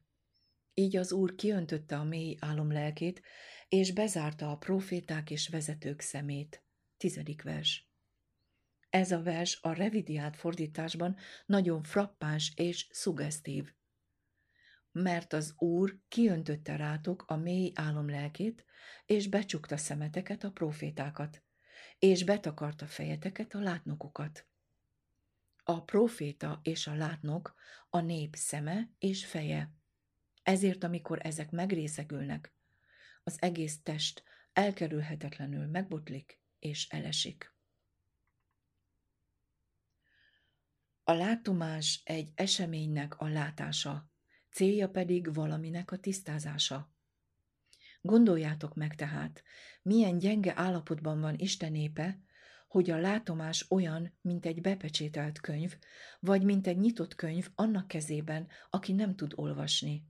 Így 0.74 0.96
az 0.96 1.12
Úr 1.12 1.36
kiöntötte 1.36 1.98
a 1.98 2.04
mély 2.04 2.38
álom 2.40 2.72
lelkét, 2.72 3.22
és 3.68 3.94
bezárta 3.94 4.52
a 4.52 4.58
proféták 4.58 5.30
és 5.30 5.48
vezetők 5.48 6.02
szemét. 6.02 6.64
Tizedik 6.98 7.42
vers. 7.42 7.91
Ez 8.92 9.12
a 9.12 9.22
vers 9.22 9.60
a 9.62 9.74
revidiált 9.74 10.36
fordításban 10.36 11.18
nagyon 11.46 11.84
frappáns 11.84 12.52
és 12.56 12.88
szugesztív. 12.90 13.74
Mert 14.92 15.34
az 15.34 15.54
Úr 15.58 16.00
kiöntötte 16.08 16.76
rátok 16.76 17.24
a 17.28 17.36
mély 17.36 17.72
álom 17.76 18.10
lelkét, 18.10 18.66
és 19.06 19.28
becsukta 19.28 19.78
szemeteket 19.78 20.44
a 20.44 20.52
profétákat, 20.52 21.44
és 22.00 22.24
betakarta 22.24 22.86
fejeteket 22.86 23.54
a 23.54 23.60
látnokokat. 23.60 24.48
A 25.64 25.84
proféta 25.84 26.60
és 26.64 26.88
a 26.88 26.94
látnok 26.94 27.56
a 27.90 28.00
nép 28.00 28.36
szeme 28.36 28.90
és 29.00 29.26
feje. 29.26 29.74
Ezért, 30.44 30.84
amikor 30.84 31.20
ezek 31.26 31.52
megrészegülnek, 31.52 32.54
az 33.24 33.42
egész 33.42 33.82
test 33.84 34.24
elkerülhetetlenül 34.54 35.66
megbotlik 35.66 36.40
és 36.60 36.88
elesik. 36.90 37.54
A 41.04 41.14
látomás 41.14 42.02
egy 42.04 42.32
eseménynek 42.36 43.20
a 43.20 43.28
látása, 43.28 44.10
célja 44.52 44.90
pedig 44.90 45.34
valaminek 45.34 45.92
a 45.92 45.98
tisztázása. 45.98 46.94
Gondoljátok 48.02 48.76
meg 48.76 48.96
tehát, 48.96 49.44
milyen 49.82 50.18
gyenge 50.18 50.54
állapotban 50.56 51.20
van 51.20 51.36
Isten 51.38 51.72
népe, 51.72 52.20
hogy 52.68 52.90
a 52.90 52.98
látomás 52.98 53.66
olyan, 53.70 54.18
mint 54.22 54.46
egy 54.46 54.62
bepecsételt 54.62 55.40
könyv, 55.40 55.78
vagy 56.20 56.44
mint 56.44 56.68
egy 56.68 56.78
nyitott 56.78 57.16
könyv 57.16 57.50
annak 57.56 57.88
kezében, 57.88 58.48
aki 58.70 58.94
nem 58.94 59.16
tud 59.16 59.34
olvasni. 59.36 60.04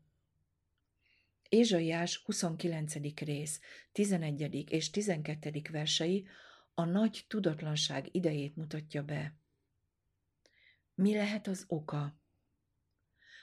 Ézsaiás 1.49 2.21
29. 2.25 2.93
rész, 3.19 3.59
11. 3.91 4.71
és 4.71 4.89
12. 4.89 5.61
versei 5.71 6.27
a 6.73 6.85
nagy 6.85 7.25
tudatlanság 7.27 8.07
idejét 8.11 8.55
mutatja 8.55 9.03
be. 9.03 9.40
Mi 11.01 11.13
lehet 11.13 11.47
az 11.47 11.65
oka? 11.67 12.21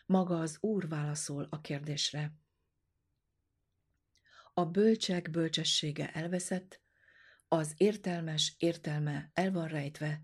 Maga 0.06 0.40
az 0.40 0.58
Úr 0.60 0.88
válaszol 0.88 1.46
a 1.50 1.60
kérdésre. 1.60 2.32
A 4.54 4.64
bölcsek 4.64 5.30
bölcsessége 5.30 6.12
elveszett, 6.12 6.80
az 7.48 7.74
értelmes 7.76 8.54
értelme 8.58 9.30
el 9.34 9.52
van 9.52 9.68
rejtve, 9.68 10.22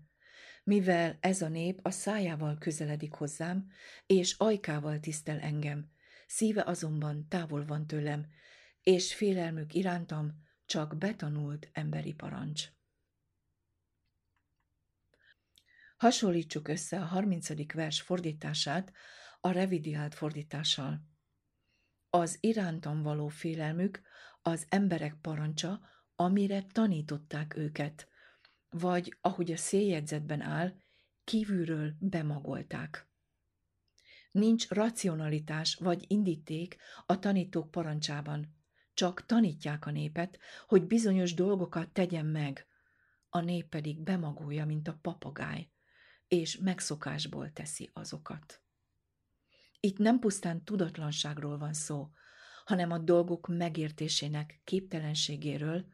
mivel 0.63 1.17
ez 1.19 1.41
a 1.41 1.47
nép 1.47 1.79
a 1.83 1.89
szájával 1.89 2.57
közeledik 2.57 3.13
hozzám, 3.13 3.67
és 4.05 4.33
ajkával 4.37 4.99
tisztel 4.99 5.39
engem, 5.39 5.91
szíve 6.27 6.63
azonban 6.63 7.27
távol 7.27 7.65
van 7.65 7.87
tőlem, 7.87 8.25
és 8.81 9.15
félelmük 9.15 9.73
irántam 9.73 10.43
csak 10.65 10.97
betanult 10.97 11.69
emberi 11.73 12.13
parancs. 12.13 12.74
Hasonlítsuk 15.95 16.67
össze 16.67 17.01
a 17.01 17.05
30. 17.05 17.73
vers 17.73 18.01
fordítását 18.01 18.91
a 19.39 19.51
revidiált 19.51 20.15
fordítással. 20.15 21.01
Az 22.09 22.37
irántam 22.39 23.01
való 23.01 23.27
félelmük 23.27 24.01
az 24.41 24.65
emberek 24.69 25.17
parancsa, 25.21 25.81
amire 26.15 26.63
tanították 26.71 27.55
őket, 27.55 28.07
vagy, 28.69 29.17
ahogy 29.21 29.51
a 29.51 29.57
széljegyzetben 29.57 30.41
áll, 30.41 30.73
kívülről 31.23 31.93
bemagolták. 31.99 33.09
Nincs 34.31 34.67
racionalitás 34.67 35.75
vagy 35.75 36.05
indíték 36.07 36.77
a 37.05 37.19
tanítók 37.19 37.71
parancsában, 37.71 38.55
csak 38.93 39.25
tanítják 39.25 39.85
a 39.85 39.91
népet, 39.91 40.39
hogy 40.67 40.87
bizonyos 40.87 41.33
dolgokat 41.33 41.89
tegyen 41.89 42.25
meg, 42.25 42.67
a 43.29 43.39
nép 43.39 43.69
pedig 43.69 44.01
bemagolja, 44.01 44.65
mint 44.65 44.87
a 44.87 44.99
papagáj, 45.01 45.69
és 46.27 46.57
megszokásból 46.57 47.51
teszi 47.51 47.89
azokat. 47.93 48.61
Itt 49.79 49.97
nem 49.97 50.19
pusztán 50.19 50.63
tudatlanságról 50.63 51.57
van 51.57 51.73
szó, 51.73 52.09
hanem 52.65 52.91
a 52.91 52.97
dolgok 52.97 53.47
megértésének 53.47 54.61
képtelenségéről, 54.63 55.85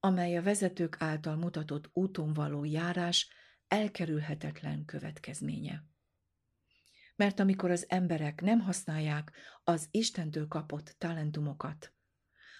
amely 0.00 0.36
a 0.36 0.42
vezetők 0.42 0.96
által 0.98 1.36
mutatott 1.36 1.90
úton 1.92 2.32
való 2.32 2.64
járás 2.64 3.28
elkerülhetetlen 3.68 4.84
következménye. 4.84 5.84
Mert 7.16 7.40
amikor 7.40 7.70
az 7.70 7.84
emberek 7.88 8.40
nem 8.40 8.60
használják 8.60 9.32
az 9.64 9.88
Istentől 9.90 10.48
kapott 10.48 10.94
talentumokat, 10.98 11.92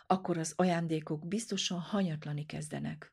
akkor 0.06 0.38
az 0.38 0.52
ajándékok 0.56 1.28
biztosan 1.28 1.80
hanyatlani 1.80 2.46
kezdenek. 2.46 3.12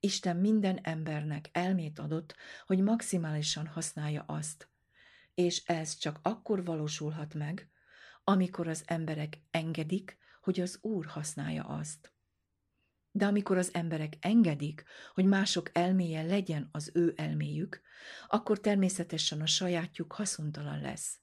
Isten 0.00 0.36
minden 0.36 0.78
embernek 0.82 1.48
elmét 1.52 1.98
adott, 1.98 2.36
hogy 2.66 2.80
maximálisan 2.80 3.66
használja 3.66 4.22
azt, 4.22 4.68
és 5.34 5.64
ez 5.64 5.96
csak 5.96 6.18
akkor 6.22 6.64
valósulhat 6.64 7.34
meg, 7.34 7.70
amikor 8.24 8.68
az 8.68 8.82
emberek 8.86 9.38
engedik, 9.50 10.18
hogy 10.40 10.60
az 10.60 10.78
Úr 10.82 11.06
használja 11.06 11.64
azt. 11.64 12.12
De 13.12 13.26
amikor 13.26 13.56
az 13.56 13.74
emberek 13.74 14.16
engedik, 14.20 14.84
hogy 15.14 15.24
mások 15.24 15.70
elméje 15.72 16.22
legyen 16.22 16.68
az 16.72 16.90
ő 16.94 17.12
elméjük, 17.16 17.80
akkor 18.28 18.60
természetesen 18.60 19.40
a 19.40 19.46
sajátjuk 19.46 20.12
haszontalan 20.12 20.80
lesz, 20.80 21.18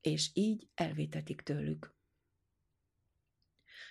és 0.00 0.30
így 0.32 0.68
elvétetik 0.74 1.40
tőlük. 1.40 1.94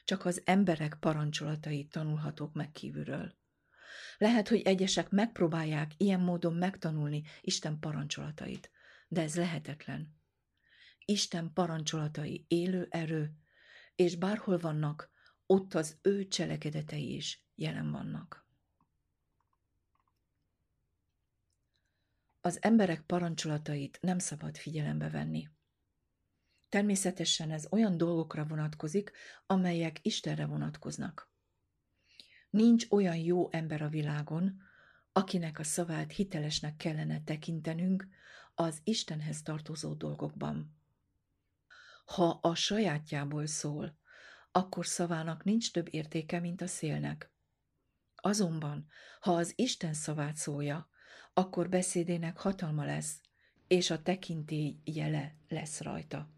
Csak 0.06 0.26
az 0.26 0.41
emberek 0.45 0.97
parancsolatai 0.99 1.88
tanulhatók 1.88 2.54
meg 2.54 2.71
kívülről. 2.71 3.41
Lehet, 4.24 4.48
hogy 4.48 4.62
egyesek 4.62 5.10
megpróbálják 5.10 5.92
ilyen 5.98 6.20
módon 6.20 6.54
megtanulni 6.54 7.24
Isten 7.42 7.80
parancsolatait, 7.80 8.72
de 9.08 9.22
ez 9.22 9.36
lehetetlen. 9.36 10.16
Isten 11.06 11.54
parancsolatai 11.54 12.46
élő 12.48 12.88
erő, 12.90 13.34
és 13.96 14.16
bárhol 14.16 14.58
vannak, 14.58 15.12
ott 15.46 15.74
az 15.74 15.98
ő 16.02 16.28
cselekedetei 16.28 17.16
is 17.16 17.46
jelen 17.56 17.92
vannak. 17.92 18.48
Az 22.42 22.58
emberek 22.62 23.02
parancsolatait 23.02 23.98
nem 24.02 24.20
szabad 24.20 24.58
figyelembe 24.58 25.10
venni. 25.10 25.50
Természetesen 26.70 27.52
ez 27.52 27.68
olyan 27.72 27.98
dolgokra 27.98 28.46
vonatkozik, 28.46 29.12
amelyek 29.46 30.00
Istenre 30.02 30.46
vonatkoznak. 30.46 31.33
Nincs 32.54 32.86
olyan 32.89 33.16
jó 33.16 33.52
ember 33.52 33.82
a 33.82 33.89
világon, 33.89 34.62
akinek 35.12 35.60
a 35.60 35.63
szavát 35.63 36.12
hitelesnek 36.12 36.76
kellene 36.76 37.24
tekintenünk 37.24 38.08
az 38.56 38.82
Istenhez 38.84 39.42
tartozó 39.42 39.94
dolgokban. 39.94 40.76
Ha 42.06 42.39
a 42.42 42.56
sajátjából 42.56 43.46
szól, 43.46 43.98
akkor 44.52 44.86
szavának 44.86 45.44
nincs 45.44 45.72
több 45.72 45.88
értéke, 45.94 46.39
mint 46.39 46.62
a 46.62 46.68
szélnek. 46.68 47.32
Azonban, 48.16 48.88
ha 49.20 49.32
az 49.32 49.54
Isten 49.56 49.94
szavát 49.94 50.36
szólja, 50.36 50.89
akkor 51.34 51.70
beszédének 51.70 52.38
hatalma 52.38 52.86
lesz, 52.86 53.22
és 53.68 53.89
a 53.89 54.02
tekintély 54.02 54.80
jele 54.84 55.36
lesz 55.48 55.82
rajta. 55.82 56.33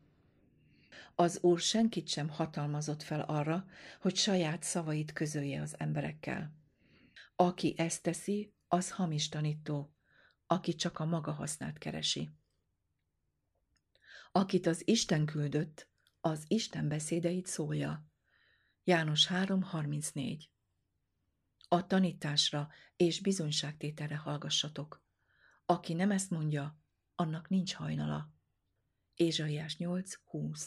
Az 1.17 1.39
Úr 1.41 1.59
senkit 1.59 2.07
sem 2.07 2.29
hatalmazott 2.29 3.03
fel 3.03 3.21
arra, 3.21 3.65
hogy 3.99 4.15
saját 4.15 4.63
szavait 4.63 5.13
közölje 5.13 5.61
az 5.61 5.79
emberekkel. 5.79 6.53
Aki 7.35 7.73
ezt 7.77 8.01
teszi, 8.01 8.53
az 8.67 8.91
hamis 8.91 9.29
tanító, 9.29 9.95
aki 10.47 10.75
csak 10.75 10.99
a 10.99 11.05
maga 11.05 11.31
hasznát 11.31 11.77
keresi. 11.77 12.31
Akit 14.31 14.65
az 14.65 14.87
Isten 14.87 15.25
küldött, 15.25 15.89
az 16.21 16.43
Isten 16.47 16.87
beszédeit 16.87 17.45
szólja. 17.45 18.07
János 18.83 19.27
3.34 19.27 20.43
A 21.67 21.87
tanításra 21.87 22.69
és 22.95 23.21
bizonyságtételre 23.21 24.15
hallgassatok. 24.15 25.03
Aki 25.65 25.93
nem 25.93 26.11
ezt 26.11 26.29
mondja, 26.29 26.79
annak 27.15 27.49
nincs 27.49 27.73
hajnala. 27.73 28.33
Ézsaiás 29.13 29.75
8.20 29.79 30.61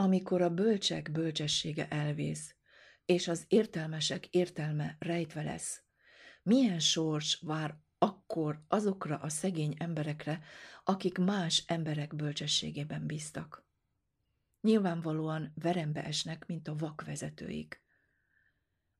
Amikor 0.00 0.42
a 0.42 0.50
bölcsek 0.50 1.12
bölcsessége 1.12 1.88
elvész, 1.88 2.54
és 3.04 3.28
az 3.28 3.44
értelmesek 3.48 4.26
értelme 4.26 4.96
rejtve 4.98 5.42
lesz, 5.42 5.82
Milyen 6.48 6.80
sors 6.80 7.40
vár 7.40 7.78
akkor 7.98 8.64
azokra 8.68 9.16
a 9.16 9.28
szegény 9.28 9.74
emberekre, 9.78 10.40
akik 10.84 11.18
más 11.18 11.64
emberek 11.66 12.16
bölcsességében 12.16 13.06
bíztak? 13.06 13.66
Nyilvánvalóan 14.60 15.52
verembe 15.54 16.04
esnek, 16.04 16.46
mint 16.46 16.68
a 16.68 16.76
vakvezetőik. 16.76 17.82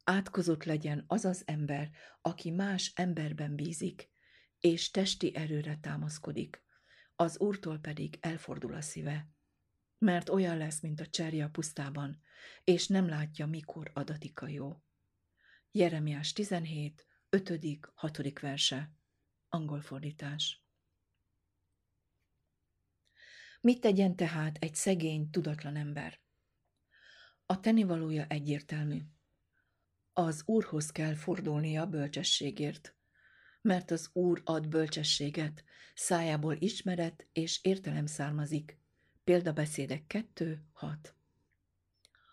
Átkozott 0.04 0.64
legyen 0.64 1.04
az 1.06 1.24
az 1.24 1.42
ember, 1.46 1.90
aki 2.22 2.50
más 2.50 2.92
emberben 2.94 3.54
bízik, 3.54 4.10
és 4.60 4.90
testi 4.90 5.34
erőre 5.34 5.78
támaszkodik, 5.80 6.62
az 7.16 7.38
Úrtól 7.38 7.78
pedig 7.78 8.18
elfordul 8.20 8.74
a 8.74 8.80
szíve, 8.80 9.28
mert 9.98 10.28
olyan 10.28 10.56
lesz, 10.56 10.80
mint 10.80 11.00
a 11.00 11.06
cserje 11.06 11.44
a 11.44 11.50
pusztában, 11.50 12.20
és 12.64 12.86
nem 12.86 13.08
látja, 13.08 13.46
mikor 13.46 13.90
adatik 13.94 14.40
a 14.40 14.48
jó. 14.48 14.82
Jeremiás 15.70 16.32
17, 16.32 17.06
5., 17.28 17.52
6. 17.94 18.40
verse, 18.40 18.92
angol 19.48 19.80
fordítás. 19.80 20.62
Mit 23.60 23.80
tegyen 23.80 24.16
tehát 24.16 24.56
egy 24.60 24.74
szegény, 24.74 25.30
tudatlan 25.30 25.76
ember? 25.76 26.20
A 27.46 27.60
tenivalója 27.60 28.26
egyértelmű. 28.26 29.02
Az 30.12 30.42
Úrhoz 30.46 30.90
kell 30.90 31.14
fordulnia 31.14 31.86
bölcsességért, 31.86 32.96
mert 33.60 33.90
az 33.90 34.10
Úr 34.12 34.42
ad 34.44 34.68
bölcsességet, 34.68 35.64
szájából 35.94 36.56
ismeret 36.58 37.28
és 37.32 37.60
értelem 37.62 38.06
származik. 38.06 38.77
Példabeszédek 39.28 40.06
2, 40.06 40.64
6. 40.72 41.14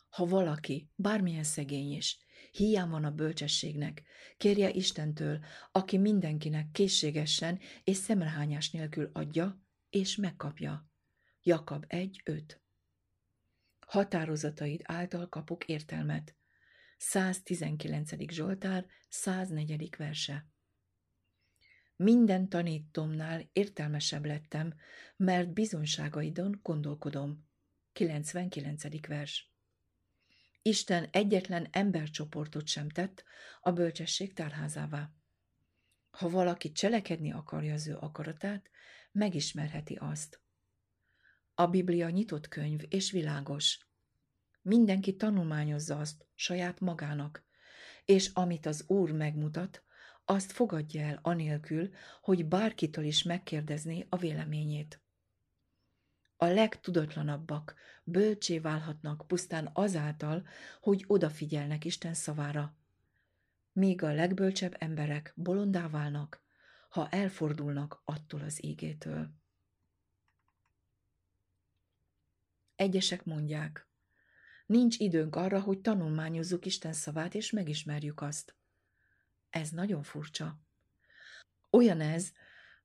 Ha 0.09 0.25
valaki, 0.25 0.89
bármilyen 0.95 1.43
szegény 1.43 1.91
is, 1.91 2.17
hiány 2.51 2.89
van 2.89 3.03
a 3.03 3.11
bölcsességnek, 3.11 4.03
kérje 4.37 4.69
Istentől, 4.69 5.39
aki 5.71 5.97
mindenkinek 5.97 6.71
készségesen 6.71 7.59
és 7.83 7.97
szemrehányás 7.97 8.71
nélkül 8.71 9.09
adja, 9.13 9.61
és 9.89 10.15
megkapja. 10.15 10.89
Jakab 11.43 11.85
1, 11.87 12.21
5. 12.23 12.61
Határozataid 13.79 14.81
által 14.83 15.29
kapok 15.29 15.65
értelmet. 15.65 16.35
119. 16.97 18.31
Zsoltár, 18.31 18.85
104. 19.09 19.95
verse. 19.97 20.47
Minden 21.95 22.49
tanítomnál 22.49 23.49
értelmesebb 23.53 24.25
lettem, 24.25 24.73
mert 25.15 25.53
bizonyságaidon 25.53 26.59
gondolkodom. 26.63 27.47
99. 27.91 29.07
vers. 29.07 29.51
Isten 30.61 31.07
egyetlen 31.11 31.67
embercsoportot 31.71 32.67
sem 32.67 32.89
tett 32.89 33.23
a 33.61 33.71
bölcsesség 33.71 34.33
tárházává. 34.33 35.11
Ha 36.09 36.29
valaki 36.29 36.71
cselekedni 36.71 37.31
akarja 37.31 37.73
az 37.73 37.87
ő 37.87 37.95
akaratát, 37.95 38.69
megismerheti 39.11 39.95
azt. 39.95 40.41
A 41.53 41.67
Biblia 41.67 42.09
nyitott 42.09 42.47
könyv 42.47 42.81
és 42.89 43.11
világos. 43.11 43.79
Mindenki 44.61 45.15
tanulmányozza 45.15 45.97
azt 45.99 46.25
saját 46.33 46.79
magának, 46.79 47.43
és 48.05 48.29
amit 48.33 48.65
az 48.65 48.83
Úr 48.87 49.11
megmutat, 49.11 49.83
azt 50.25 50.51
fogadja 50.51 51.01
el 51.01 51.19
anélkül, 51.21 51.89
hogy 52.21 52.45
bárkitől 52.45 53.03
is 53.03 53.23
megkérdezné 53.23 54.05
a 54.09 54.17
véleményét. 54.17 54.99
A 56.37 56.45
legtudatlanabbak 56.45 57.75
bölcsé 58.03 58.59
válhatnak 58.59 59.27
pusztán 59.27 59.69
azáltal, 59.73 60.47
hogy 60.81 61.03
odafigyelnek 61.07 61.85
Isten 61.85 62.13
szavára, 62.13 62.75
míg 63.71 64.03
a 64.03 64.13
legbölcsebb 64.13 64.75
emberek 64.79 65.33
bolondá 65.35 65.89
válnak, 65.89 66.43
ha 66.89 67.09
elfordulnak 67.09 68.01
attól 68.05 68.41
az 68.41 68.63
ígétől. 68.63 69.29
Egyesek 72.75 73.23
mondják, 73.23 73.87
nincs 74.65 74.99
időnk 74.99 75.35
arra, 75.35 75.61
hogy 75.61 75.81
tanulmányozzuk 75.81 76.65
Isten 76.65 76.93
szavát 76.93 77.35
és 77.35 77.51
megismerjük 77.51 78.21
azt. 78.21 78.55
Ez 79.55 79.69
nagyon 79.69 80.03
furcsa. 80.03 80.59
Olyan 81.69 82.01
ez, 82.01 82.31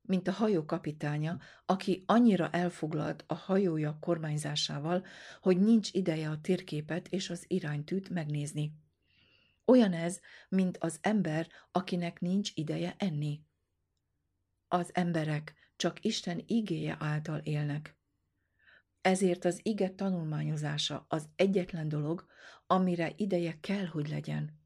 mint 0.02 0.28
a 0.28 0.32
hajó 0.32 0.64
kapitánya, 0.64 1.38
aki 1.66 2.02
annyira 2.06 2.50
elfoglalt 2.50 3.24
a 3.26 3.34
hajója 3.34 3.98
kormányzásával, 4.00 5.06
hogy 5.40 5.60
nincs 5.60 5.92
ideje 5.92 6.30
a 6.30 6.40
térképet 6.40 7.08
és 7.08 7.30
az 7.30 7.44
iránytűt 7.46 8.08
megnézni. 8.08 8.72
Olyan 9.64 9.92
ez, 9.92 10.20
mint 10.48 10.76
az 10.78 10.98
ember, 11.00 11.48
akinek 11.72 12.20
nincs 12.20 12.50
ideje 12.54 12.94
enni. 12.98 13.42
Az 14.68 14.90
emberek 14.92 15.54
csak 15.76 16.04
Isten 16.04 16.42
igéje 16.46 16.96
által 17.00 17.38
élnek. 17.38 17.98
Ezért 19.00 19.44
az 19.44 19.60
ige 19.62 19.90
tanulmányozása 19.90 21.04
az 21.08 21.28
egyetlen 21.36 21.88
dolog, 21.88 22.26
amire 22.66 23.12
ideje 23.16 23.58
kell, 23.60 23.86
hogy 23.86 24.08
legyen. 24.08 24.59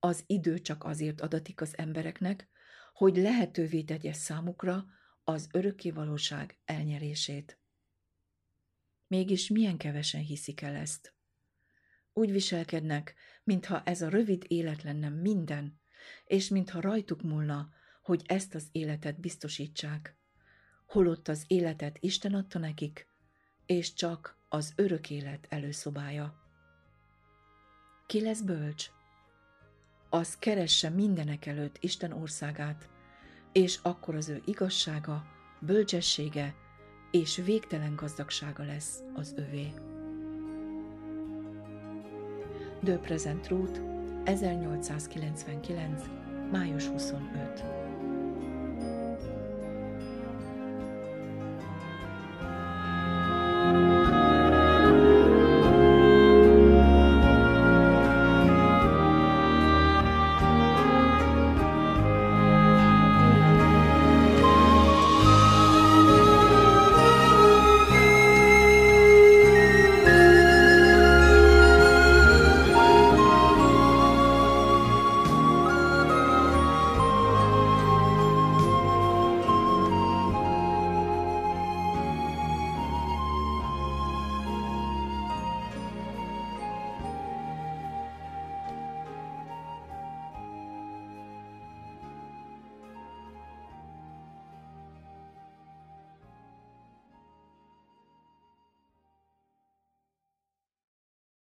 Az 0.00 0.24
idő 0.26 0.58
csak 0.58 0.84
azért 0.84 1.20
adatik 1.20 1.60
az 1.60 1.78
embereknek, 1.78 2.48
hogy 2.92 3.16
lehetővé 3.16 3.82
tegye 3.82 4.12
számukra 4.12 4.84
az 5.24 5.48
örökkévalóság 5.52 6.58
elnyerését. 6.64 7.58
Mégis 9.06 9.48
milyen 9.48 9.76
kevesen 9.76 10.20
hiszik 10.20 10.60
el 10.60 10.74
ezt? 10.74 11.14
Úgy 12.12 12.32
viselkednek, 12.32 13.14
mintha 13.44 13.82
ez 13.82 14.02
a 14.02 14.08
rövid 14.08 14.44
élet 14.46 14.82
lenne 14.82 15.08
minden, 15.08 15.80
és 16.24 16.48
mintha 16.48 16.80
rajtuk 16.80 17.22
múlna, 17.22 17.68
hogy 18.02 18.22
ezt 18.26 18.54
az 18.54 18.68
életet 18.72 19.20
biztosítsák. 19.20 20.16
Holott 20.86 21.28
az 21.28 21.44
életet 21.46 21.96
Isten 22.00 22.34
adta 22.34 22.58
nekik, 22.58 23.06
és 23.66 23.92
csak 23.92 24.38
az 24.48 24.72
örök 24.76 25.10
élet 25.10 25.46
előszobája. 25.48 26.34
Ki 28.06 28.20
lesz 28.20 28.40
bölcs? 28.40 28.90
Az 30.10 30.36
keresse 30.38 30.88
mindenek 30.88 31.46
előtt 31.46 31.76
Isten 31.80 32.12
országát, 32.12 32.88
és 33.52 33.78
akkor 33.82 34.14
az 34.14 34.28
ő 34.28 34.42
igazsága, 34.44 35.24
bölcsessége 35.60 36.54
és 37.10 37.36
végtelen 37.44 37.94
gazdagsága 37.96 38.64
lesz 38.64 39.02
az 39.14 39.34
övé. 39.36 39.72
De 42.80 42.96
Present 42.98 43.48
Route 43.48 43.80
1899. 44.24 46.02
május 46.50 46.86
25 46.86 47.64